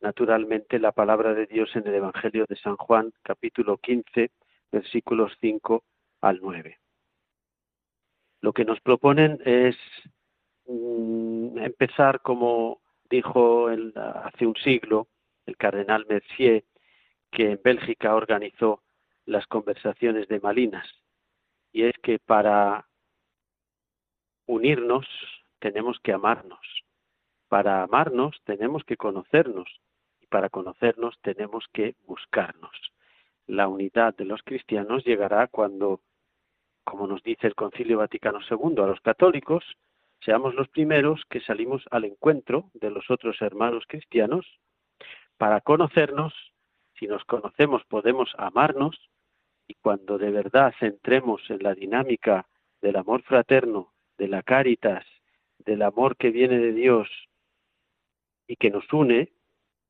naturalmente 0.01 0.79
la 0.79 0.91
palabra 0.91 1.33
de 1.33 1.45
Dios 1.45 1.75
en 1.75 1.87
el 1.87 1.95
Evangelio 1.95 2.45
de 2.49 2.55
San 2.55 2.75
Juan, 2.75 3.13
capítulo 3.21 3.77
15, 3.77 4.31
versículos 4.71 5.31
5 5.39 5.83
al 6.21 6.39
9. 6.41 6.79
Lo 8.41 8.53
que 8.53 8.65
nos 8.65 8.81
proponen 8.81 9.39
es 9.45 9.75
empezar 10.67 12.21
como 12.21 12.81
dijo 13.09 13.67
hace 14.23 14.45
un 14.45 14.55
siglo 14.55 15.07
el 15.45 15.57
cardenal 15.57 16.05
Mercier, 16.07 16.63
que 17.31 17.51
en 17.51 17.59
Bélgica 17.63 18.15
organizó 18.15 18.83
las 19.25 19.45
conversaciones 19.47 20.27
de 20.27 20.39
Malinas, 20.39 20.87
y 21.71 21.83
es 21.83 21.95
que 22.03 22.19
para 22.19 22.87
unirnos 24.45 25.07
tenemos 25.59 25.99
que 26.01 26.13
amarnos. 26.13 26.59
Para 27.47 27.83
amarnos 27.83 28.41
tenemos 28.43 28.83
que 28.83 28.97
conocernos. 28.97 29.69
Y 30.19 30.27
para 30.27 30.49
conocernos 30.49 31.17
tenemos 31.21 31.65
que 31.73 31.95
buscarnos. 32.05 32.71
La 33.47 33.67
unidad 33.67 34.15
de 34.15 34.25
los 34.25 34.41
cristianos 34.43 35.05
llegará 35.05 35.47
cuando, 35.47 36.01
como 36.83 37.07
nos 37.07 37.23
dice 37.23 37.47
el 37.47 37.55
Concilio 37.55 37.99
Vaticano 37.99 38.39
II 38.49 38.81
a 38.83 38.87
los 38.87 39.01
católicos, 39.01 39.63
seamos 40.23 40.53
los 40.55 40.67
primeros 40.69 41.23
que 41.29 41.41
salimos 41.41 41.83
al 41.91 42.05
encuentro 42.05 42.69
de 42.73 42.91
los 42.91 43.09
otros 43.09 43.41
hermanos 43.41 43.85
cristianos 43.87 44.45
para 45.37 45.61
conocernos. 45.61 46.33
Si 46.99 47.07
nos 47.07 47.23
conocemos 47.25 47.83
podemos 47.85 48.31
amarnos 48.37 49.09
y 49.67 49.75
cuando 49.75 50.17
de 50.17 50.31
verdad 50.31 50.73
centremos 50.79 51.41
en 51.49 51.63
la 51.63 51.73
dinámica 51.73 52.47
del 52.81 52.95
amor 52.95 53.23
fraterno, 53.23 53.93
de 54.17 54.27
la 54.27 54.43
caritas, 54.43 55.05
del 55.59 55.81
amor 55.81 56.17
que 56.17 56.31
viene 56.31 56.59
de 56.59 56.73
Dios 56.73 57.09
y 58.47 58.55
que 58.55 58.69
nos 58.69 58.91
une 58.93 59.31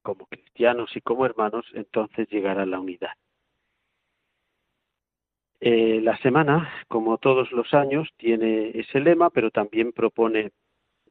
como 0.02 0.26
cristianos 0.26 0.96
y 0.96 1.02
como 1.02 1.26
hermanos, 1.26 1.66
entonces 1.74 2.28
llegará 2.30 2.66
la 2.66 2.80
unidad. 2.80 3.12
Eh, 5.64 6.01
la 6.01 6.18
semana, 6.18 6.74
como 6.88 7.20
todos 7.20 7.51
los 7.51 7.72
años, 7.76 8.09
tiene 8.18 8.72
ese 8.74 8.99
lema, 8.99 9.30
pero 9.30 9.51
también 9.51 9.91
propone 9.91 10.51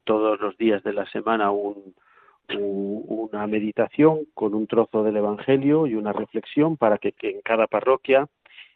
todos 0.03 0.41
los 0.41 0.59
días 0.59 0.83
de 0.83 0.93
la 0.93 1.07
semana 1.07 1.53
una 1.53 3.47
meditación 3.47 4.27
con 4.35 4.55
un 4.55 4.67
trozo 4.67 5.05
del 5.05 5.19
Evangelio 5.19 5.87
y 5.87 5.95
una 5.95 6.13
reflexión 6.13 6.77
para 6.77 6.99
que, 6.99 7.15
en 7.21 7.43
cada 7.43 7.69
parroquia, 7.69 8.27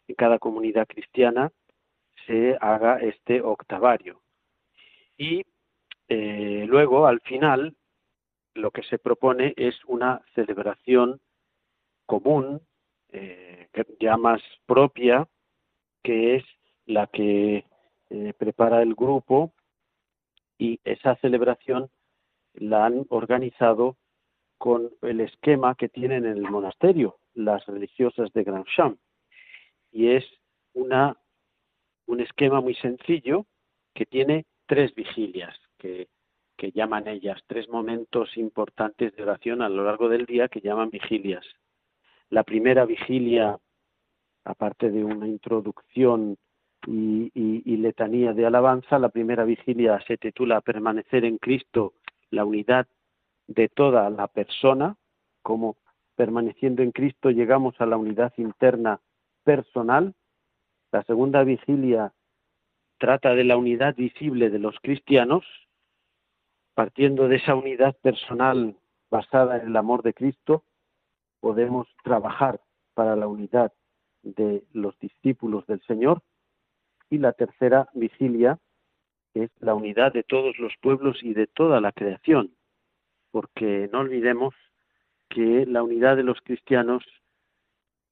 en 0.07 0.15
cada 0.15 0.39
comunidad 0.39 0.87
cristiana, 0.87 1.51
se 2.25 2.57
haga 2.61 2.99
este 2.99 3.41
octavario. 3.41 4.21
Y 5.17 5.43
eh, 6.07 6.63
luego, 6.69 7.05
al 7.05 7.19
final, 7.19 7.75
lo 8.53 8.71
que 8.71 8.83
se 8.83 8.97
propone 8.97 9.53
es 9.57 9.75
una 9.87 10.21
celebración 10.35 11.19
común, 12.05 12.61
eh, 13.11 13.67
ya 13.99 14.15
más 14.15 14.41
propia, 14.65 15.27
que 16.05 16.35
es 16.35 16.43
la 16.85 17.07
que 17.07 17.65
eh, 18.11 18.33
prepara 18.37 18.83
el 18.83 18.93
grupo 18.93 19.53
y 20.59 20.79
esa 20.83 21.15
celebración 21.15 21.89
la 22.53 22.85
han 22.85 23.07
organizado 23.09 23.97
con 24.59 24.91
el 25.01 25.19
esquema 25.19 25.73
que 25.73 25.89
tienen 25.89 26.25
en 26.25 26.37
el 26.37 26.49
monasterio 26.49 27.17
las 27.33 27.65
religiosas 27.65 28.31
de 28.33 28.43
Grand 28.43 28.67
Champ 28.75 28.99
y 29.91 30.11
es 30.11 30.23
una 30.73 31.17
un 32.05 32.21
esquema 32.21 32.61
muy 32.61 32.75
sencillo 32.75 33.47
que 33.95 34.05
tiene 34.05 34.45
tres 34.67 34.93
vigilias 34.93 35.57
que 35.79 36.07
que 36.57 36.71
llaman 36.71 37.09
ellas, 37.09 37.41
tres 37.47 37.67
momentos 37.67 38.37
importantes 38.37 39.13
de 39.17 39.23
oración 39.23 39.61
a 39.61 39.67
lo 39.67 39.83
largo 39.83 40.07
del 40.07 40.25
día 40.25 40.47
que 40.47 40.61
llaman 40.61 40.89
vigilias. 40.89 41.45
La 42.29 42.43
primera 42.43 42.85
vigilia, 42.85 43.59
aparte 44.45 44.91
de 44.91 45.03
una 45.03 45.27
introducción 45.27 46.37
y, 46.87 47.77
letanía 47.77 48.33
de 48.33 48.45
alabanza, 48.45 48.99
la 48.99 49.09
primera 49.09 49.43
vigilia 49.43 49.99
se 50.07 50.17
titula 50.17 50.61
Permanecer 50.61 51.25
en 51.25 51.37
Cristo, 51.37 51.93
la 52.29 52.45
unidad 52.45 52.87
de 53.47 53.69
toda 53.69 54.09
la 54.09 54.27
persona, 54.27 54.95
como 55.41 55.77
permaneciendo 56.15 56.83
en 56.83 56.91
Cristo 56.91 57.29
llegamos 57.31 57.75
a 57.79 57.85
la 57.85 57.97
unidad 57.97 58.33
interna 58.37 59.01
personal. 59.43 60.13
La 60.91 61.03
segunda 61.03 61.43
vigilia 61.43 62.13
trata 62.97 63.35
de 63.35 63.43
la 63.43 63.57
unidad 63.57 63.95
visible 63.95 64.49
de 64.49 64.59
los 64.59 64.75
cristianos, 64.81 65.43
partiendo 66.73 67.27
de 67.27 67.37
esa 67.37 67.55
unidad 67.55 67.95
personal 67.97 68.75
basada 69.09 69.57
en 69.57 69.67
el 69.67 69.75
amor 69.75 70.03
de 70.03 70.13
Cristo, 70.13 70.63
podemos 71.39 71.87
trabajar 72.03 72.59
para 72.93 73.15
la 73.15 73.27
unidad 73.27 73.71
de 74.25 74.63
los 74.73 74.99
discípulos 74.99 75.65
del 75.67 75.81
Señor. 75.83 76.21
Y 77.09 77.19
la 77.19 77.33
tercera 77.33 77.87
vigilia 77.93 78.59
es 79.33 79.51
la 79.59 79.75
unidad 79.75 80.11
de 80.11 80.23
todos 80.23 80.57
los 80.59 80.73
pueblos 80.81 81.23
y 81.23 81.33
de 81.33 81.47
toda 81.47 81.79
la 81.79 81.91
creación, 81.91 82.55
porque 83.31 83.89
no 83.91 83.99
olvidemos 83.99 84.53
que 85.29 85.65
la 85.65 85.83
unidad 85.83 86.15
de 86.15 86.23
los 86.23 86.41
cristianos 86.41 87.03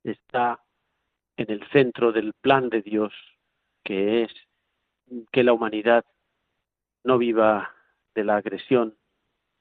está 0.04 0.60
en 1.38 1.50
el 1.50 1.68
centro 1.70 2.12
del 2.12 2.34
plan 2.34 2.70
de 2.70 2.82
Dios, 2.82 3.14
que 3.84 4.24
es 4.24 4.32
que 5.32 5.44
la 5.44 5.54
humanidad 5.54 6.06
no 7.04 7.18
viva 7.18 7.72
de 8.14 8.24
la 8.24 8.38
agresión, 8.38 8.96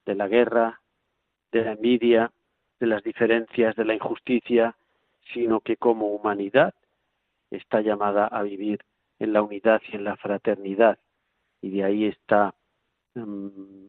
de 0.05 0.15
la 0.15 0.29
guerra, 0.29 0.81
de 1.53 1.65
la 1.65 1.73
envidia, 1.73 2.33
de 2.81 2.87
las 2.87 3.03
diferencias, 3.03 3.77
de 3.77 3.85
la 3.85 3.95
injusticia, 3.95 4.77
sino 5.33 5.61
que 5.61 5.77
como 5.77 6.09
humanidad 6.09 6.75
está 7.51 7.81
llamada 7.81 8.27
a 8.27 8.43
vivir 8.43 8.81
en 9.19 9.33
la 9.33 9.43
unidad 9.43 9.81
y 9.91 9.97
en 9.97 10.05
la 10.05 10.17
fraternidad. 10.17 10.99
Y 11.61 11.71
de 11.71 11.85
ahí 11.85 12.05
esta 12.07 12.55
mm, 13.15 13.87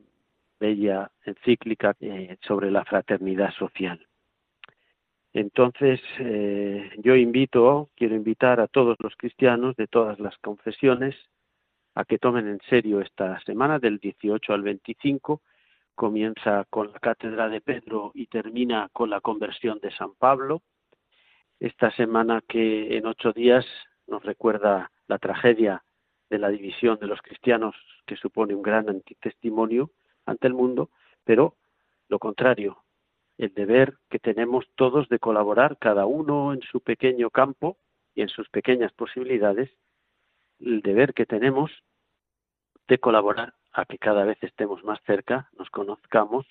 bella 0.59 1.11
encíclica 1.25 1.95
eh, 1.99 2.37
sobre 2.41 2.71
la 2.71 2.85
fraternidad 2.85 3.53
social. 3.53 4.05
Entonces, 5.33 5.99
eh, 6.19 6.91
yo 6.97 7.15
invito, 7.15 7.89
quiero 7.95 8.15
invitar 8.15 8.59
a 8.59 8.67
todos 8.67 8.97
los 8.99 9.15
cristianos 9.15 9.75
de 9.75 9.87
todas 9.87 10.19
las 10.19 10.37
confesiones 10.37 11.15
a 11.95 12.05
que 12.05 12.19
tomen 12.19 12.47
en 12.47 12.59
serio 12.69 13.01
esta 13.01 13.39
semana 13.41 13.79
del 13.79 13.97
18 13.97 14.53
al 14.53 14.61
25 14.61 15.41
comienza 15.95 16.65
con 16.69 16.91
la 16.91 16.99
cátedra 16.99 17.49
de 17.49 17.61
Pedro 17.61 18.11
y 18.13 18.27
termina 18.27 18.89
con 18.91 19.09
la 19.09 19.21
conversión 19.21 19.79
de 19.79 19.91
San 19.91 20.13
Pablo. 20.15 20.61
Esta 21.63 21.91
semana 21.91 22.43
que 22.45 22.97
en 22.97 23.05
ocho 23.05 23.31
días 23.31 23.65
nos 24.05 24.21
recuerda 24.21 24.91
la 25.07 25.17
tragedia 25.17 25.81
de 26.29 26.37
la 26.37 26.49
división 26.49 26.99
de 26.99 27.07
los 27.07 27.21
cristianos, 27.21 27.73
que 28.05 28.17
supone 28.17 28.53
un 28.53 28.61
gran 28.61 28.89
antitestimonio 28.89 29.91
ante 30.25 30.47
el 30.47 30.55
mundo, 30.55 30.89
pero 31.23 31.55
lo 32.09 32.19
contrario, 32.19 32.83
el 33.37 33.53
deber 33.53 33.95
que 34.09 34.19
tenemos 34.19 34.65
todos 34.75 35.07
de 35.07 35.19
colaborar, 35.19 35.77
cada 35.77 36.05
uno 36.05 36.51
en 36.51 36.61
su 36.63 36.81
pequeño 36.81 37.29
campo 37.29 37.77
y 38.13 38.23
en 38.23 38.27
sus 38.27 38.49
pequeñas 38.49 38.91
posibilidades, 38.91 39.71
el 40.59 40.81
deber 40.81 41.13
que 41.13 41.25
tenemos 41.25 41.71
de 42.89 42.97
colaborar 42.97 43.53
a 43.71 43.85
que 43.85 43.99
cada 43.99 44.25
vez 44.25 44.37
estemos 44.43 44.83
más 44.83 44.99
cerca, 45.05 45.49
nos 45.57 45.69
conozcamos, 45.69 46.45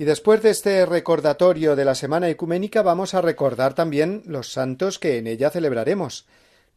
Y 0.00 0.06
después 0.06 0.40
de 0.40 0.48
este 0.48 0.86
recordatorio 0.86 1.76
de 1.76 1.84
la 1.84 1.94
Semana 1.94 2.30
Ecuménica 2.30 2.80
vamos 2.80 3.12
a 3.12 3.20
recordar 3.20 3.74
también 3.74 4.22
los 4.24 4.50
santos 4.50 4.98
que 4.98 5.18
en 5.18 5.26
ella 5.26 5.50
celebraremos. 5.50 6.26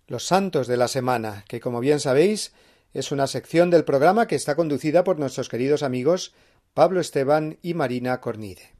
Los 0.07 0.26
santos 0.26 0.67
de 0.67 0.76
la 0.76 0.89
semana, 0.89 1.45
que 1.47 1.61
como 1.61 1.80
bien 1.80 2.01
sabéis 2.01 2.51
es 2.93 3.13
una 3.13 3.28
sección 3.28 3.69
del 3.69 3.86
programa 3.86 4.28
que 4.28 4.36
está 4.36 4.57
conducida 4.57 5.05
por 5.05 5.19
nuestros 5.19 5.47
queridos 5.47 5.84
amigos 5.84 6.34
Pablo 6.74 6.99
Esteban 6.99 7.59
y 7.61 7.76
Marina 7.76 8.19
Cornide. 8.19 8.74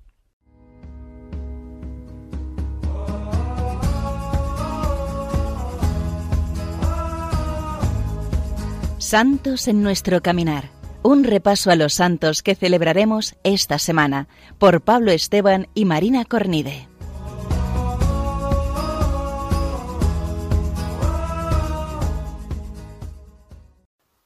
Santos 8.97 9.69
en 9.69 9.81
nuestro 9.81 10.21
caminar 10.21 10.82
un 11.04 11.26
repaso 11.26 11.70
a 11.70 11.76
los 11.76 11.93
santos 11.93 12.41
que 12.41 12.56
celebraremos 12.56 13.36
esta 13.43 13.78
semana 13.78 14.30
por 14.58 14.82
Pablo 14.82 15.12
Esteban 15.12 15.68
y 15.74 15.84
Marina 15.84 16.24
Cornide. 16.24 16.88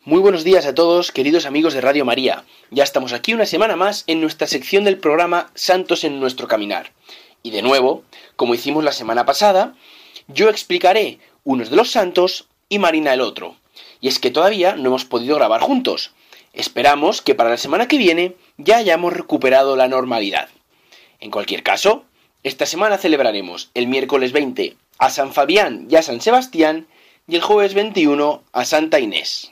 Muy 0.06 0.20
buenos 0.22 0.44
días 0.44 0.66
a 0.66 0.74
todos, 0.74 1.12
queridos 1.12 1.46
amigos 1.46 1.74
de 1.74 1.82
Radio 1.82 2.06
María. 2.06 2.46
Ya 2.72 2.84
estamos 2.84 3.12
aquí 3.12 3.34
una 3.34 3.46
semana 3.46 3.76
más 3.76 4.04
en 4.08 4.22
nuestra 4.22 4.48
sección 4.48 4.86
del 4.86 5.00
programa 5.00 5.52
Santos 5.56 6.04
en 6.04 6.20
nuestro 6.20 6.48
caminar. 6.48 6.94
Y 7.44 7.52
de 7.52 7.62
nuevo, 7.62 8.04
como 8.36 8.54
hicimos 8.54 8.84
la 8.84 8.94
semana 8.94 9.26
pasada, 9.26 9.76
yo 10.28 10.50
explicaré 10.50 11.20
unos 11.44 11.72
de 11.72 11.76
los 11.76 11.92
santos 11.92 12.48
y 12.70 12.80
Marina 12.80 13.14
el 13.14 13.22
otro. 13.22 13.56
Y 14.00 14.08
es 14.08 14.20
que 14.20 14.32
todavía 14.32 14.76
no 14.76 14.88
hemos 14.88 15.06
podido 15.06 15.36
grabar 15.36 15.62
juntos, 15.62 16.14
Esperamos 16.58 17.22
que 17.22 17.36
para 17.36 17.52
la 17.52 17.58
semana 17.58 17.88
que 17.88 18.00
viene 18.00 18.36
ya 18.58 18.78
hayamos 18.78 19.14
recuperado 19.14 19.76
la 19.76 19.88
normalidad. 19.88 20.50
En 21.20 21.30
cualquier 21.30 21.62
caso, 21.62 22.06
esta 22.42 22.66
semana 22.66 22.98
celebraremos 22.98 23.70
el 23.76 23.86
miércoles 23.86 24.32
20 24.32 24.76
a 24.98 25.10
San 25.12 25.34
Fabián 25.34 25.86
y 25.88 25.98
a 25.98 26.02
San 26.02 26.20
Sebastián 26.20 26.88
y 27.28 27.36
el 27.36 27.44
jueves 27.44 27.76
21 27.76 28.42
a 28.52 28.66
Santa 28.66 29.00
Inés. 29.00 29.52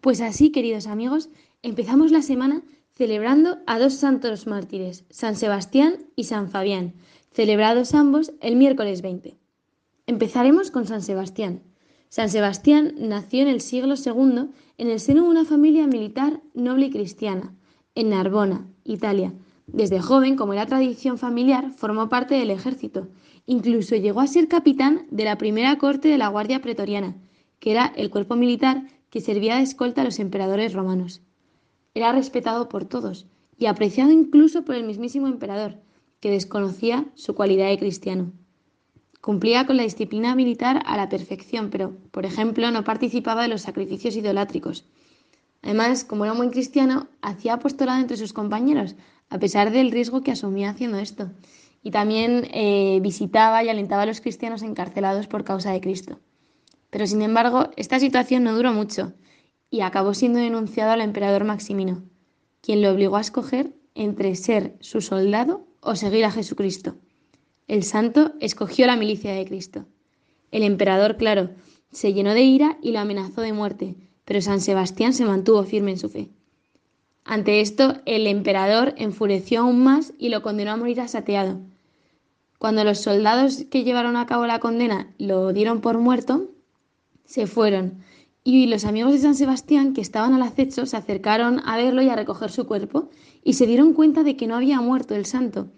Pues 0.00 0.22
así, 0.22 0.52
queridos 0.52 0.86
amigos, 0.86 1.28
empezamos 1.62 2.12
la 2.12 2.22
semana 2.22 2.62
celebrando 2.96 3.58
a 3.66 3.78
dos 3.78 3.92
santos 3.92 4.46
mártires, 4.46 5.04
San 5.10 5.36
Sebastián 5.36 6.06
y 6.16 6.24
San 6.24 6.48
Fabián, 6.48 6.94
celebrados 7.30 7.92
ambos 7.92 8.32
el 8.40 8.56
miércoles 8.56 9.02
20. 9.02 9.36
Empezaremos 10.06 10.70
con 10.70 10.86
San 10.86 11.02
Sebastián. 11.02 11.62
San 12.08 12.30
Sebastián 12.30 12.94
nació 12.96 13.42
en 13.42 13.48
el 13.48 13.60
siglo 13.60 13.96
II 14.02 14.50
en 14.82 14.90
el 14.90 14.98
seno 14.98 15.22
de 15.22 15.28
una 15.28 15.44
familia 15.44 15.86
militar 15.86 16.42
noble 16.54 16.86
y 16.86 16.90
cristiana, 16.90 17.54
en 17.94 18.10
Narbona, 18.10 18.66
Italia. 18.82 19.32
Desde 19.68 20.00
joven, 20.00 20.34
como 20.34 20.54
era 20.54 20.66
tradición 20.66 21.18
familiar, 21.18 21.70
formó 21.70 22.08
parte 22.08 22.34
del 22.34 22.50
ejército. 22.50 23.06
Incluso 23.46 23.94
llegó 23.94 24.18
a 24.18 24.26
ser 24.26 24.48
capitán 24.48 25.06
de 25.12 25.22
la 25.22 25.38
primera 25.38 25.78
corte 25.78 26.08
de 26.08 26.18
la 26.18 26.26
Guardia 26.26 26.60
Pretoriana, 26.60 27.14
que 27.60 27.70
era 27.70 27.92
el 27.94 28.10
cuerpo 28.10 28.34
militar 28.34 28.88
que 29.08 29.20
servía 29.20 29.54
de 29.54 29.62
escolta 29.62 30.00
a 30.00 30.04
los 30.04 30.18
emperadores 30.18 30.72
romanos. 30.72 31.22
Era 31.94 32.10
respetado 32.10 32.68
por 32.68 32.84
todos 32.84 33.28
y 33.56 33.66
apreciado 33.66 34.10
incluso 34.10 34.64
por 34.64 34.74
el 34.74 34.82
mismísimo 34.82 35.28
emperador, 35.28 35.76
que 36.18 36.32
desconocía 36.32 37.06
su 37.14 37.36
cualidad 37.36 37.68
de 37.68 37.78
cristiano. 37.78 38.32
Cumplía 39.22 39.66
con 39.66 39.76
la 39.76 39.84
disciplina 39.84 40.34
militar 40.34 40.82
a 40.84 40.96
la 40.96 41.08
perfección, 41.08 41.70
pero, 41.70 41.96
por 42.10 42.26
ejemplo, 42.26 42.72
no 42.72 42.82
participaba 42.82 43.42
de 43.42 43.48
los 43.48 43.62
sacrificios 43.62 44.16
idolátricos. 44.16 44.84
Además, 45.62 46.04
como 46.04 46.24
era 46.24 46.34
muy 46.34 46.50
cristiano, 46.50 47.06
hacía 47.20 47.54
apostolado 47.54 48.00
entre 48.00 48.16
sus 48.16 48.32
compañeros, 48.32 48.96
a 49.30 49.38
pesar 49.38 49.70
del 49.70 49.92
riesgo 49.92 50.22
que 50.22 50.32
asumía 50.32 50.70
haciendo 50.70 50.98
esto. 50.98 51.30
Y 51.84 51.92
también 51.92 52.48
eh, 52.52 52.98
visitaba 53.00 53.62
y 53.62 53.68
alentaba 53.68 54.02
a 54.02 54.06
los 54.06 54.20
cristianos 54.20 54.62
encarcelados 54.62 55.28
por 55.28 55.44
causa 55.44 55.70
de 55.70 55.80
Cristo. 55.80 56.18
Pero, 56.90 57.06
sin 57.06 57.22
embargo, 57.22 57.70
esta 57.76 58.00
situación 58.00 58.42
no 58.42 58.56
duró 58.56 58.72
mucho 58.72 59.12
y 59.70 59.82
acabó 59.82 60.14
siendo 60.14 60.40
denunciado 60.40 60.90
al 60.90 61.00
emperador 61.00 61.44
Maximino, 61.44 62.02
quien 62.60 62.82
lo 62.82 62.90
obligó 62.90 63.18
a 63.18 63.20
escoger 63.20 63.72
entre 63.94 64.34
ser 64.34 64.74
su 64.80 65.00
soldado 65.00 65.64
o 65.80 65.94
seguir 65.94 66.24
a 66.24 66.32
Jesucristo. 66.32 66.96
El 67.68 67.84
santo 67.84 68.32
escogió 68.40 68.86
la 68.86 68.96
milicia 68.96 69.32
de 69.32 69.44
Cristo. 69.44 69.86
El 70.50 70.62
emperador, 70.62 71.16
claro, 71.16 71.50
se 71.90 72.12
llenó 72.12 72.34
de 72.34 72.42
ira 72.42 72.78
y 72.82 72.92
lo 72.92 72.98
amenazó 73.00 73.40
de 73.40 73.52
muerte, 73.52 73.94
pero 74.24 74.40
San 74.40 74.60
Sebastián 74.60 75.12
se 75.12 75.24
mantuvo 75.24 75.62
firme 75.64 75.92
en 75.92 75.98
su 75.98 76.08
fe. 76.08 76.30
Ante 77.24 77.60
esto, 77.60 78.00
el 78.04 78.26
emperador 78.26 78.94
enfureció 78.96 79.60
aún 79.60 79.82
más 79.84 80.12
y 80.18 80.28
lo 80.28 80.42
condenó 80.42 80.72
a 80.72 80.76
morir 80.76 81.00
asateado. 81.00 81.60
Cuando 82.58 82.84
los 82.84 82.98
soldados 82.98 83.64
que 83.70 83.84
llevaron 83.84 84.16
a 84.16 84.26
cabo 84.26 84.46
la 84.46 84.58
condena 84.60 85.12
lo 85.18 85.52
dieron 85.52 85.80
por 85.80 85.98
muerto, 85.98 86.50
se 87.24 87.46
fueron. 87.46 88.02
Y 88.44 88.66
los 88.66 88.84
amigos 88.84 89.12
de 89.12 89.18
San 89.18 89.34
Sebastián 89.34 89.94
que 89.94 90.00
estaban 90.00 90.34
al 90.34 90.42
acecho 90.42 90.84
se 90.86 90.96
acercaron 90.96 91.60
a 91.64 91.76
verlo 91.76 92.02
y 92.02 92.08
a 92.08 92.16
recoger 92.16 92.50
su 92.50 92.66
cuerpo 92.66 93.08
y 93.44 93.54
se 93.54 93.66
dieron 93.66 93.94
cuenta 93.94 94.24
de 94.24 94.36
que 94.36 94.46
no 94.46 94.56
había 94.56 94.80
muerto 94.80 95.14
el 95.14 95.26
santo. 95.26 95.68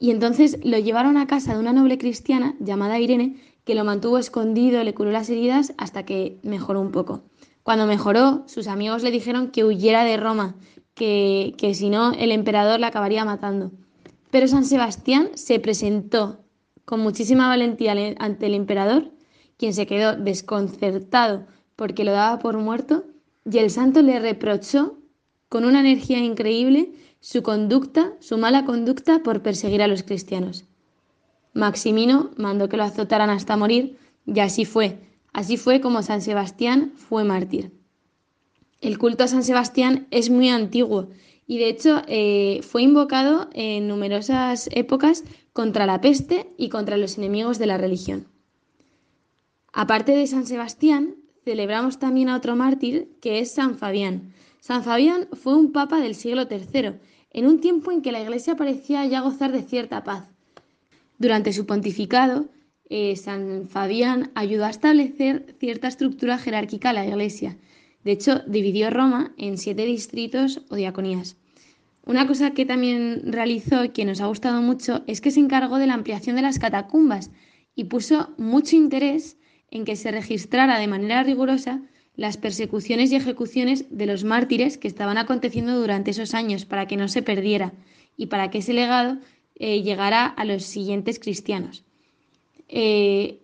Y 0.00 0.10
entonces 0.10 0.58
lo 0.64 0.78
llevaron 0.78 1.18
a 1.18 1.26
casa 1.26 1.52
de 1.52 1.60
una 1.60 1.74
noble 1.74 1.98
cristiana 1.98 2.56
llamada 2.58 2.98
Irene, 2.98 3.36
que 3.64 3.74
lo 3.74 3.84
mantuvo 3.84 4.16
escondido, 4.16 4.82
le 4.82 4.94
curó 4.94 5.10
las 5.10 5.28
heridas 5.28 5.74
hasta 5.76 6.06
que 6.06 6.40
mejoró 6.42 6.80
un 6.80 6.90
poco. 6.90 7.22
Cuando 7.62 7.86
mejoró, 7.86 8.42
sus 8.46 8.66
amigos 8.66 9.02
le 9.02 9.10
dijeron 9.10 9.50
que 9.50 9.62
huyera 9.62 10.02
de 10.02 10.16
Roma, 10.16 10.56
que, 10.94 11.54
que 11.58 11.74
si 11.74 11.90
no 11.90 12.12
el 12.12 12.32
emperador 12.32 12.80
la 12.80 12.86
acabaría 12.86 13.26
matando. 13.26 13.72
Pero 14.30 14.48
San 14.48 14.64
Sebastián 14.64 15.32
se 15.34 15.60
presentó 15.60 16.40
con 16.86 17.00
muchísima 17.00 17.48
valentía 17.48 17.94
ante 18.18 18.46
el 18.46 18.54
emperador, 18.54 19.12
quien 19.58 19.74
se 19.74 19.86
quedó 19.86 20.16
desconcertado 20.16 21.46
porque 21.76 22.04
lo 22.04 22.12
daba 22.12 22.38
por 22.38 22.56
muerto, 22.56 23.04
y 23.44 23.58
el 23.58 23.70
santo 23.70 24.00
le 24.00 24.18
reprochó 24.18 24.96
con 25.50 25.66
una 25.66 25.80
energía 25.80 26.18
increíble 26.20 26.92
su 27.20 27.42
conducta, 27.42 28.14
su 28.20 28.38
mala 28.38 28.64
conducta 28.64 29.22
por 29.22 29.42
perseguir 29.42 29.82
a 29.82 29.86
los 29.86 30.02
cristianos. 30.02 30.64
Maximino 31.52 32.30
mandó 32.36 32.68
que 32.68 32.76
lo 32.76 32.84
azotaran 32.84 33.30
hasta 33.30 33.56
morir, 33.56 33.98
y 34.26 34.40
así 34.40 34.64
fue, 34.64 34.98
así 35.32 35.56
fue 35.56 35.80
como 35.80 36.02
San 36.02 36.22
Sebastián 36.22 36.92
fue 36.96 37.24
mártir. 37.24 37.72
El 38.80 38.98
culto 38.98 39.24
a 39.24 39.28
San 39.28 39.44
Sebastián 39.44 40.06
es 40.10 40.30
muy 40.30 40.48
antiguo 40.48 41.08
y 41.46 41.58
de 41.58 41.68
hecho 41.68 42.02
eh, 42.06 42.60
fue 42.62 42.82
invocado 42.82 43.50
en 43.52 43.88
numerosas 43.88 44.70
épocas 44.72 45.24
contra 45.52 45.84
la 45.84 46.00
peste 46.00 46.50
y 46.56 46.68
contra 46.68 46.96
los 46.96 47.18
enemigos 47.18 47.58
de 47.58 47.66
la 47.66 47.76
religión. 47.76 48.26
Aparte 49.72 50.12
de 50.12 50.26
San 50.26 50.46
Sebastián, 50.46 51.16
celebramos 51.44 51.98
también 51.98 52.28
a 52.28 52.36
otro 52.36 52.56
mártir 52.56 53.10
que 53.20 53.40
es 53.40 53.50
San 53.50 53.76
Fabián. 53.76 54.32
San 54.60 54.84
Fabián 54.84 55.26
fue 55.32 55.56
un 55.56 55.72
papa 55.72 56.00
del 56.00 56.14
siglo 56.14 56.46
III 56.50 56.92
en 57.32 57.46
un 57.46 57.60
tiempo 57.60 57.92
en 57.92 58.02
que 58.02 58.12
la 58.12 58.20
Iglesia 58.20 58.56
parecía 58.56 59.04
ya 59.06 59.20
gozar 59.20 59.52
de 59.52 59.62
cierta 59.62 60.04
paz. 60.04 60.28
Durante 61.18 61.52
su 61.52 61.66
pontificado, 61.66 62.48
eh, 62.88 63.16
San 63.16 63.68
Fabián 63.68 64.30
ayudó 64.34 64.66
a 64.66 64.70
establecer 64.70 65.56
cierta 65.58 65.88
estructura 65.88 66.38
jerárquica 66.38 66.90
a 66.90 66.92
la 66.92 67.06
Iglesia. 67.06 67.56
De 68.04 68.12
hecho, 68.12 68.40
dividió 68.46 68.90
Roma 68.90 69.32
en 69.36 69.58
siete 69.58 69.84
distritos 69.86 70.62
o 70.68 70.76
diaconías. 70.76 71.36
Una 72.04 72.26
cosa 72.26 72.50
que 72.50 72.66
también 72.66 73.32
realizó 73.32 73.84
y 73.84 73.90
que 73.90 74.04
nos 74.04 74.20
ha 74.20 74.26
gustado 74.26 74.60
mucho 74.62 75.04
es 75.06 75.20
que 75.20 75.30
se 75.30 75.40
encargó 75.40 75.78
de 75.78 75.86
la 75.86 75.94
ampliación 75.94 76.36
de 76.36 76.42
las 76.42 76.58
catacumbas 76.58 77.30
y 77.74 77.84
puso 77.84 78.34
mucho 78.36 78.76
interés 78.76 79.38
en 79.70 79.84
que 79.84 79.96
se 79.96 80.10
registrara 80.10 80.78
de 80.78 80.88
manera 80.88 81.22
rigurosa 81.22 81.82
las 82.20 82.36
persecuciones 82.36 83.10
y 83.10 83.16
ejecuciones 83.16 83.86
de 83.88 84.04
los 84.04 84.24
mártires 84.24 84.76
que 84.76 84.88
estaban 84.88 85.16
aconteciendo 85.16 85.80
durante 85.80 86.10
esos 86.10 86.34
años 86.34 86.66
para 86.66 86.84
que 86.86 86.98
no 86.98 87.08
se 87.08 87.22
perdiera 87.22 87.72
y 88.14 88.26
para 88.26 88.50
que 88.50 88.58
ese 88.58 88.74
legado 88.74 89.16
eh, 89.54 89.80
llegara 89.80 90.26
a 90.26 90.44
los 90.44 90.64
siguientes 90.64 91.18
cristianos. 91.18 91.82
Eh, 92.68 93.38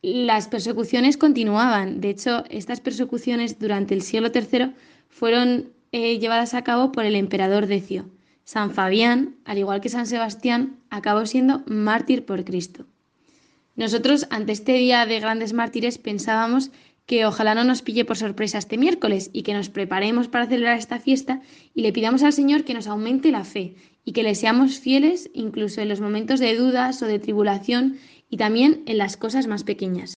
las 0.00 0.48
persecuciones 0.48 1.18
continuaban. 1.18 2.00
De 2.00 2.08
hecho, 2.08 2.44
estas 2.48 2.80
persecuciones 2.80 3.58
durante 3.58 3.92
el 3.92 4.00
siglo 4.00 4.30
III 4.34 4.72
fueron 5.10 5.68
eh, 5.92 6.18
llevadas 6.18 6.54
a 6.54 6.64
cabo 6.64 6.90
por 6.90 7.04
el 7.04 7.16
emperador 7.16 7.66
Decio. 7.66 8.08
San 8.44 8.70
Fabián, 8.70 9.36
al 9.44 9.58
igual 9.58 9.82
que 9.82 9.90
San 9.90 10.06
Sebastián, 10.06 10.78
acabó 10.88 11.26
siendo 11.26 11.64
mártir 11.66 12.24
por 12.24 12.46
Cristo. 12.46 12.86
Nosotros, 13.76 14.26
ante 14.30 14.52
este 14.52 14.72
día 14.72 15.04
de 15.04 15.20
grandes 15.20 15.52
mártires, 15.52 15.98
pensábamos 15.98 16.70
que 17.12 17.26
ojalá 17.26 17.54
no 17.54 17.62
nos 17.62 17.82
pille 17.82 18.06
por 18.06 18.16
sorpresa 18.16 18.56
este 18.56 18.78
miércoles 18.78 19.28
y 19.34 19.42
que 19.42 19.52
nos 19.52 19.68
preparemos 19.68 20.28
para 20.28 20.46
celebrar 20.46 20.78
esta 20.78 20.98
fiesta 20.98 21.42
y 21.74 21.82
le 21.82 21.92
pidamos 21.92 22.22
al 22.22 22.32
Señor 22.32 22.64
que 22.64 22.72
nos 22.72 22.86
aumente 22.86 23.30
la 23.30 23.44
fe 23.44 23.74
y 24.02 24.14
que 24.14 24.22
le 24.22 24.34
seamos 24.34 24.78
fieles 24.78 25.28
incluso 25.34 25.82
en 25.82 25.90
los 25.90 26.00
momentos 26.00 26.40
de 26.40 26.56
dudas 26.56 27.02
o 27.02 27.06
de 27.06 27.18
tribulación 27.18 27.98
y 28.30 28.38
también 28.38 28.82
en 28.86 28.96
las 28.96 29.18
cosas 29.18 29.46
más 29.46 29.62
pequeñas. 29.62 30.14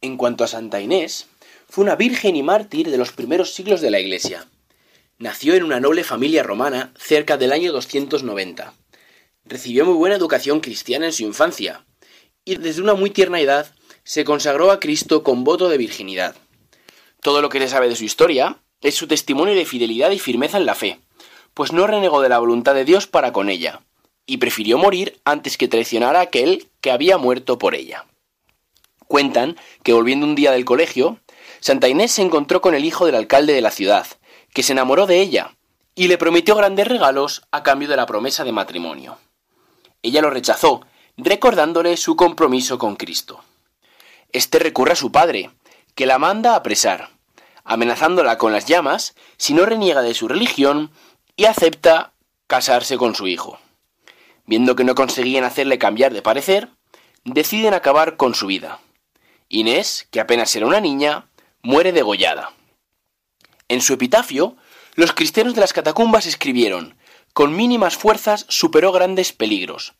En 0.00 0.16
cuanto 0.16 0.42
a 0.42 0.48
Santa 0.48 0.80
Inés, 0.80 1.28
fue 1.68 1.84
una 1.84 1.94
virgen 1.94 2.34
y 2.34 2.42
mártir 2.42 2.90
de 2.90 2.98
los 2.98 3.12
primeros 3.12 3.54
siglos 3.54 3.80
de 3.80 3.92
la 3.92 4.00
Iglesia. 4.00 4.48
Nació 5.20 5.54
en 5.54 5.62
una 5.62 5.78
noble 5.78 6.02
familia 6.02 6.42
romana 6.42 6.92
cerca 6.98 7.36
del 7.36 7.52
año 7.52 7.70
290. 7.72 8.74
Recibió 9.44 9.86
muy 9.86 9.94
buena 9.94 10.16
educación 10.16 10.58
cristiana 10.58 11.06
en 11.06 11.12
su 11.12 11.22
infancia 11.22 11.86
y 12.44 12.56
desde 12.56 12.82
una 12.82 12.94
muy 12.94 13.10
tierna 13.10 13.40
edad 13.40 13.72
se 14.10 14.24
consagró 14.24 14.72
a 14.72 14.80
Cristo 14.80 15.22
con 15.22 15.44
voto 15.44 15.68
de 15.68 15.78
virginidad. 15.78 16.34
Todo 17.22 17.42
lo 17.42 17.48
que 17.48 17.60
se 17.60 17.68
sabe 17.68 17.88
de 17.88 17.94
su 17.94 18.02
historia 18.02 18.56
es 18.80 18.96
su 18.96 19.06
testimonio 19.06 19.54
de 19.54 19.64
fidelidad 19.64 20.10
y 20.10 20.18
firmeza 20.18 20.56
en 20.56 20.66
la 20.66 20.74
fe, 20.74 20.98
pues 21.54 21.72
no 21.72 21.86
renegó 21.86 22.20
de 22.20 22.28
la 22.28 22.40
voluntad 22.40 22.74
de 22.74 22.84
Dios 22.84 23.06
para 23.06 23.32
con 23.32 23.48
ella, 23.48 23.82
y 24.26 24.38
prefirió 24.38 24.78
morir 24.78 25.20
antes 25.24 25.56
que 25.56 25.68
traicionar 25.68 26.16
a 26.16 26.22
aquel 26.22 26.66
que 26.80 26.90
había 26.90 27.18
muerto 27.18 27.56
por 27.56 27.76
ella. 27.76 28.04
Cuentan 29.06 29.56
que 29.84 29.92
volviendo 29.92 30.26
un 30.26 30.34
día 30.34 30.50
del 30.50 30.64
colegio, 30.64 31.20
Santa 31.60 31.86
Inés 31.86 32.10
se 32.10 32.22
encontró 32.22 32.60
con 32.60 32.74
el 32.74 32.84
hijo 32.84 33.06
del 33.06 33.14
alcalde 33.14 33.52
de 33.52 33.60
la 33.60 33.70
ciudad, 33.70 34.08
que 34.52 34.64
se 34.64 34.72
enamoró 34.72 35.06
de 35.06 35.20
ella, 35.20 35.56
y 35.94 36.08
le 36.08 36.18
prometió 36.18 36.56
grandes 36.56 36.88
regalos 36.88 37.42
a 37.52 37.62
cambio 37.62 37.86
de 37.86 37.94
la 37.94 38.06
promesa 38.06 38.42
de 38.42 38.50
matrimonio. 38.50 39.18
Ella 40.02 40.20
lo 40.20 40.30
rechazó, 40.30 40.80
recordándole 41.16 41.96
su 41.96 42.16
compromiso 42.16 42.76
con 42.76 42.96
Cristo. 42.96 43.44
Este 44.32 44.58
recurre 44.58 44.92
a 44.92 44.96
su 44.96 45.10
padre, 45.10 45.50
que 45.94 46.06
la 46.06 46.18
manda 46.18 46.52
a 46.52 46.56
apresar, 46.56 47.10
amenazándola 47.64 48.38
con 48.38 48.52
las 48.52 48.66
llamas 48.66 49.14
si 49.36 49.54
no 49.54 49.66
reniega 49.66 50.02
de 50.02 50.14
su 50.14 50.28
religión 50.28 50.92
y 51.36 51.46
acepta 51.46 52.12
casarse 52.46 52.96
con 52.96 53.14
su 53.14 53.26
hijo. 53.26 53.58
Viendo 54.46 54.76
que 54.76 54.84
no 54.84 54.94
conseguían 54.94 55.44
hacerle 55.44 55.78
cambiar 55.78 56.12
de 56.12 56.22
parecer, 56.22 56.70
deciden 57.24 57.74
acabar 57.74 58.16
con 58.16 58.34
su 58.34 58.46
vida. 58.46 58.80
Inés, 59.48 60.06
que 60.10 60.20
apenas 60.20 60.54
era 60.54 60.66
una 60.66 60.80
niña, 60.80 61.28
muere 61.62 61.92
degollada. 61.92 62.52
En 63.68 63.80
su 63.80 63.94
epitafio, 63.94 64.56
los 64.94 65.12
cristianos 65.12 65.54
de 65.54 65.60
las 65.60 65.72
catacumbas 65.72 66.26
escribieron, 66.26 66.96
con 67.32 67.54
mínimas 67.54 67.96
fuerzas 67.96 68.46
superó 68.48 68.92
grandes 68.92 69.32
peligros. 69.32 69.94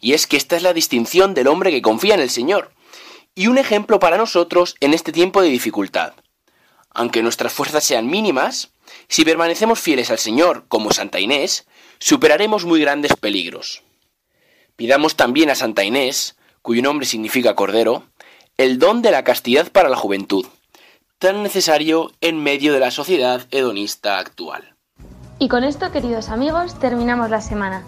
Y 0.00 0.12
es 0.14 0.26
que 0.26 0.36
esta 0.36 0.56
es 0.56 0.62
la 0.62 0.72
distinción 0.72 1.34
del 1.34 1.48
hombre 1.48 1.70
que 1.70 1.82
confía 1.82 2.14
en 2.14 2.20
el 2.20 2.30
Señor, 2.30 2.72
y 3.34 3.46
un 3.46 3.58
ejemplo 3.58 3.98
para 3.98 4.16
nosotros 4.16 4.76
en 4.80 4.94
este 4.94 5.12
tiempo 5.12 5.42
de 5.42 5.48
dificultad. 5.48 6.14
Aunque 6.90 7.22
nuestras 7.22 7.52
fuerzas 7.52 7.84
sean 7.84 8.08
mínimas, 8.08 8.72
si 9.08 9.24
permanecemos 9.24 9.78
fieles 9.78 10.10
al 10.10 10.18
Señor 10.18 10.64
como 10.68 10.92
Santa 10.92 11.20
Inés, 11.20 11.66
superaremos 11.98 12.64
muy 12.64 12.80
grandes 12.80 13.14
peligros. 13.14 13.82
Pidamos 14.76 15.16
también 15.16 15.50
a 15.50 15.54
Santa 15.54 15.84
Inés, 15.84 16.36
cuyo 16.62 16.82
nombre 16.82 17.06
significa 17.06 17.54
Cordero, 17.54 18.04
el 18.56 18.78
don 18.78 19.02
de 19.02 19.10
la 19.10 19.24
castidad 19.24 19.70
para 19.70 19.88
la 19.88 19.96
juventud, 19.96 20.46
tan 21.18 21.42
necesario 21.42 22.12
en 22.20 22.42
medio 22.42 22.72
de 22.72 22.80
la 22.80 22.90
sociedad 22.90 23.46
hedonista 23.50 24.18
actual. 24.18 24.74
Y 25.38 25.48
con 25.48 25.64
esto, 25.64 25.90
queridos 25.92 26.28
amigos, 26.28 26.78
terminamos 26.80 27.30
la 27.30 27.40
semana. 27.40 27.84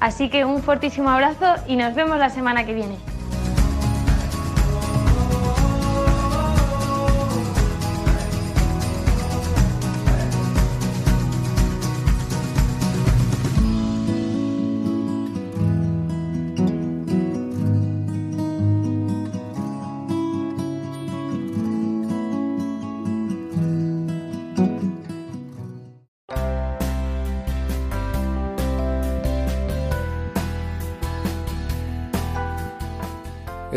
Así 0.00 0.30
que 0.30 0.44
un 0.44 0.62
fortísimo 0.62 1.10
abrazo 1.10 1.54
y 1.66 1.76
nos 1.76 1.94
vemos 1.94 2.18
la 2.18 2.30
semana 2.30 2.64
que 2.66 2.74
viene. 2.74 2.96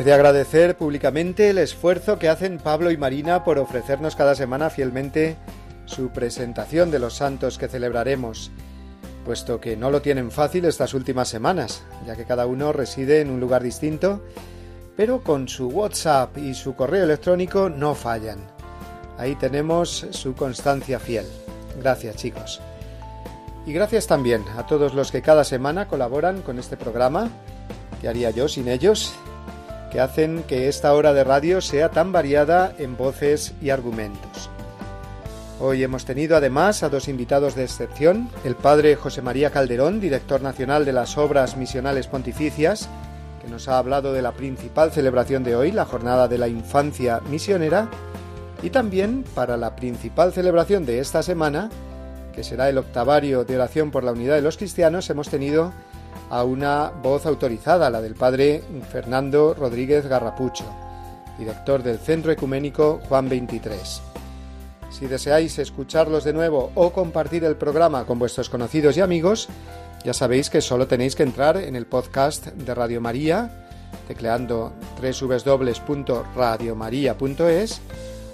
De 0.03 0.13
agradecer 0.13 0.77
públicamente 0.77 1.51
el 1.51 1.59
esfuerzo 1.59 2.17
que 2.17 2.27
hacen 2.27 2.57
Pablo 2.57 2.89
y 2.89 2.97
Marina 2.97 3.43
por 3.43 3.59
ofrecernos 3.59 4.15
cada 4.15 4.33
semana 4.33 4.71
fielmente 4.71 5.37
su 5.85 6.09
presentación 6.09 6.89
de 6.89 6.97
los 6.97 7.13
santos 7.13 7.59
que 7.59 7.67
celebraremos, 7.67 8.49
puesto 9.25 9.61
que 9.61 9.77
no 9.77 9.91
lo 9.91 10.01
tienen 10.01 10.31
fácil 10.31 10.65
estas 10.65 10.95
últimas 10.95 11.27
semanas, 11.27 11.83
ya 12.07 12.15
que 12.15 12.25
cada 12.25 12.47
uno 12.47 12.73
reside 12.73 13.21
en 13.21 13.29
un 13.29 13.39
lugar 13.39 13.61
distinto, 13.61 14.23
pero 14.97 15.21
con 15.21 15.47
su 15.47 15.67
WhatsApp 15.67 16.35
y 16.39 16.55
su 16.55 16.73
correo 16.73 17.03
electrónico 17.03 17.69
no 17.69 17.93
fallan. 17.93 18.39
Ahí 19.19 19.35
tenemos 19.35 20.07
su 20.09 20.33
constancia 20.33 20.99
fiel. 20.99 21.27
Gracias 21.79 22.15
chicos. 22.15 22.59
Y 23.67 23.73
gracias 23.73 24.07
también 24.07 24.43
a 24.57 24.65
todos 24.65 24.95
los 24.95 25.11
que 25.11 25.21
cada 25.21 25.43
semana 25.43 25.87
colaboran 25.87 26.41
con 26.41 26.57
este 26.57 26.75
programa 26.75 27.29
¿Qué 28.01 28.09
haría 28.09 28.31
yo 28.31 28.47
sin 28.47 28.67
ellos? 28.67 29.13
Que 29.91 29.99
hacen 29.99 30.43
que 30.47 30.69
esta 30.69 30.93
hora 30.93 31.13
de 31.13 31.23
radio 31.23 31.59
sea 31.59 31.89
tan 31.89 32.11
variada 32.11 32.73
en 32.77 32.95
voces 32.95 33.53
y 33.61 33.71
argumentos. 33.71 34.49
Hoy 35.59 35.83
hemos 35.83 36.05
tenido 36.05 36.35
además 36.37 36.81
a 36.81 36.89
dos 36.89 37.07
invitados 37.07 37.55
de 37.55 37.65
excepción, 37.65 38.29
el 38.45 38.55
padre 38.55 38.95
José 38.95 39.21
María 39.21 39.51
Calderón, 39.51 39.99
director 39.99 40.41
nacional 40.41 40.85
de 40.85 40.93
las 40.93 41.17
Obras 41.17 41.55
Misionales 41.57 42.07
Pontificias, 42.07 42.89
que 43.41 43.47
nos 43.47 43.67
ha 43.67 43.77
hablado 43.77 44.13
de 44.13 44.21
la 44.21 44.31
principal 44.31 44.91
celebración 44.91 45.43
de 45.43 45.55
hoy, 45.55 45.71
la 45.71 45.85
Jornada 45.85 46.27
de 46.27 46.37
la 46.37 46.47
Infancia 46.47 47.19
Misionera, 47.29 47.89
y 48.63 48.69
también 48.69 49.23
para 49.35 49.57
la 49.57 49.75
principal 49.75 50.31
celebración 50.31 50.85
de 50.85 50.99
esta 50.99 51.21
semana, 51.21 51.69
que 52.33 52.43
será 52.43 52.69
el 52.69 52.77
octavario 52.77 53.43
de 53.43 53.55
oración 53.55 53.91
por 53.91 54.03
la 54.03 54.13
unidad 54.13 54.35
de 54.35 54.41
los 54.41 54.57
cristianos, 54.57 55.09
hemos 55.09 55.29
tenido 55.29 55.73
a 56.29 56.43
una 56.43 56.89
voz 56.89 57.25
autorizada, 57.25 57.89
la 57.89 58.01
del 58.01 58.15
padre 58.15 58.61
Fernando 58.91 59.53
Rodríguez 59.53 60.07
Garrapucho, 60.07 60.65
director 61.37 61.83
del 61.83 61.99
Centro 61.99 62.31
Ecuménico 62.31 62.99
Juan 63.07 63.29
23. 63.29 64.01
Si 64.89 65.07
deseáis 65.07 65.59
escucharlos 65.59 66.23
de 66.23 66.33
nuevo 66.33 66.71
o 66.75 66.91
compartir 66.91 67.43
el 67.43 67.55
programa 67.55 68.05
con 68.05 68.19
vuestros 68.19 68.49
conocidos 68.49 68.97
y 68.97 69.01
amigos, 69.01 69.47
ya 70.03 70.13
sabéis 70.13 70.49
que 70.49 70.61
solo 70.61 70.87
tenéis 70.87 71.15
que 71.15 71.23
entrar 71.23 71.57
en 71.57 71.75
el 71.75 71.85
podcast 71.85 72.47
de 72.47 72.75
Radio 72.75 73.01
María, 73.01 73.67
tecleando 74.07 74.73
www.radiomaria.es 75.01 77.81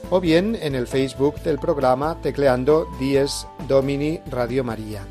o 0.10 0.22
bien 0.22 0.58
en 0.62 0.76
el 0.76 0.88
Facebook 0.88 1.42
del 1.42 1.60
programa 1.60 2.18
tecleando 2.22 2.88
Dies 3.00 3.46
Domini 3.68 4.22
Radio 4.30 4.64
María. 4.64 5.06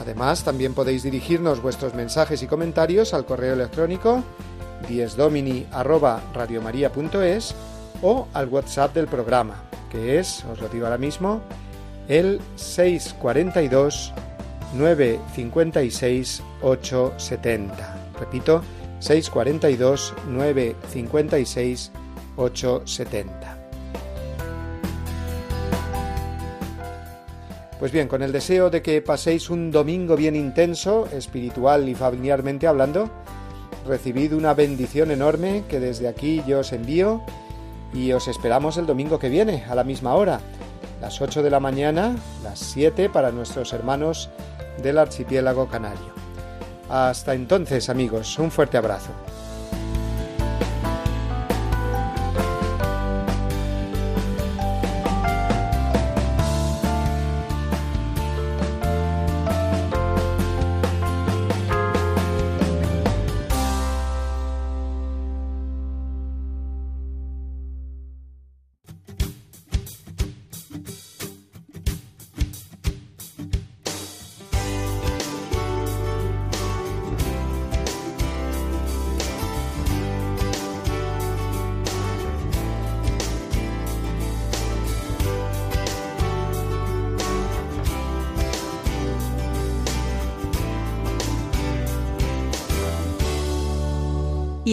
Además, 0.00 0.44
también 0.44 0.74
podéis 0.74 1.02
dirigirnos 1.02 1.62
vuestros 1.62 1.94
mensajes 1.94 2.42
y 2.42 2.46
comentarios 2.46 3.14
al 3.14 3.24
correo 3.24 3.54
electrónico 3.54 4.22
diesdomini@radiomaria.es 4.88 7.54
o 8.02 8.28
al 8.32 8.48
WhatsApp 8.48 8.94
del 8.94 9.06
programa, 9.06 9.62
que 9.90 10.18
es, 10.18 10.44
os 10.44 10.60
lo 10.60 10.68
digo 10.68 10.86
ahora 10.86 10.98
mismo, 10.98 11.40
el 12.08 12.40
642 12.56 14.12
956 14.74 16.42
870. 16.62 17.96
Repito, 18.18 18.62
642 19.00 20.14
956 20.28 21.92
870. 22.36 23.55
Pues 27.78 27.92
bien, 27.92 28.08
con 28.08 28.22
el 28.22 28.32
deseo 28.32 28.70
de 28.70 28.80
que 28.80 29.02
paséis 29.02 29.50
un 29.50 29.70
domingo 29.70 30.16
bien 30.16 30.34
intenso, 30.34 31.06
espiritual 31.12 31.88
y 31.88 31.94
familiarmente 31.94 32.66
hablando, 32.66 33.10
recibid 33.86 34.32
una 34.32 34.54
bendición 34.54 35.10
enorme 35.10 35.64
que 35.68 35.78
desde 35.78 36.08
aquí 36.08 36.42
yo 36.46 36.60
os 36.60 36.72
envío 36.72 37.22
y 37.92 38.12
os 38.12 38.28
esperamos 38.28 38.78
el 38.78 38.86
domingo 38.86 39.18
que 39.18 39.28
viene, 39.28 39.64
a 39.68 39.74
la 39.74 39.84
misma 39.84 40.14
hora, 40.14 40.40
las 41.02 41.20
8 41.20 41.42
de 41.42 41.50
la 41.50 41.60
mañana, 41.60 42.16
las 42.42 42.58
7 42.58 43.10
para 43.10 43.30
nuestros 43.30 43.74
hermanos 43.74 44.30
del 44.82 44.96
archipiélago 44.96 45.68
canario. 45.68 46.14
Hasta 46.88 47.34
entonces, 47.34 47.90
amigos, 47.90 48.38
un 48.38 48.50
fuerte 48.50 48.78
abrazo. 48.78 49.10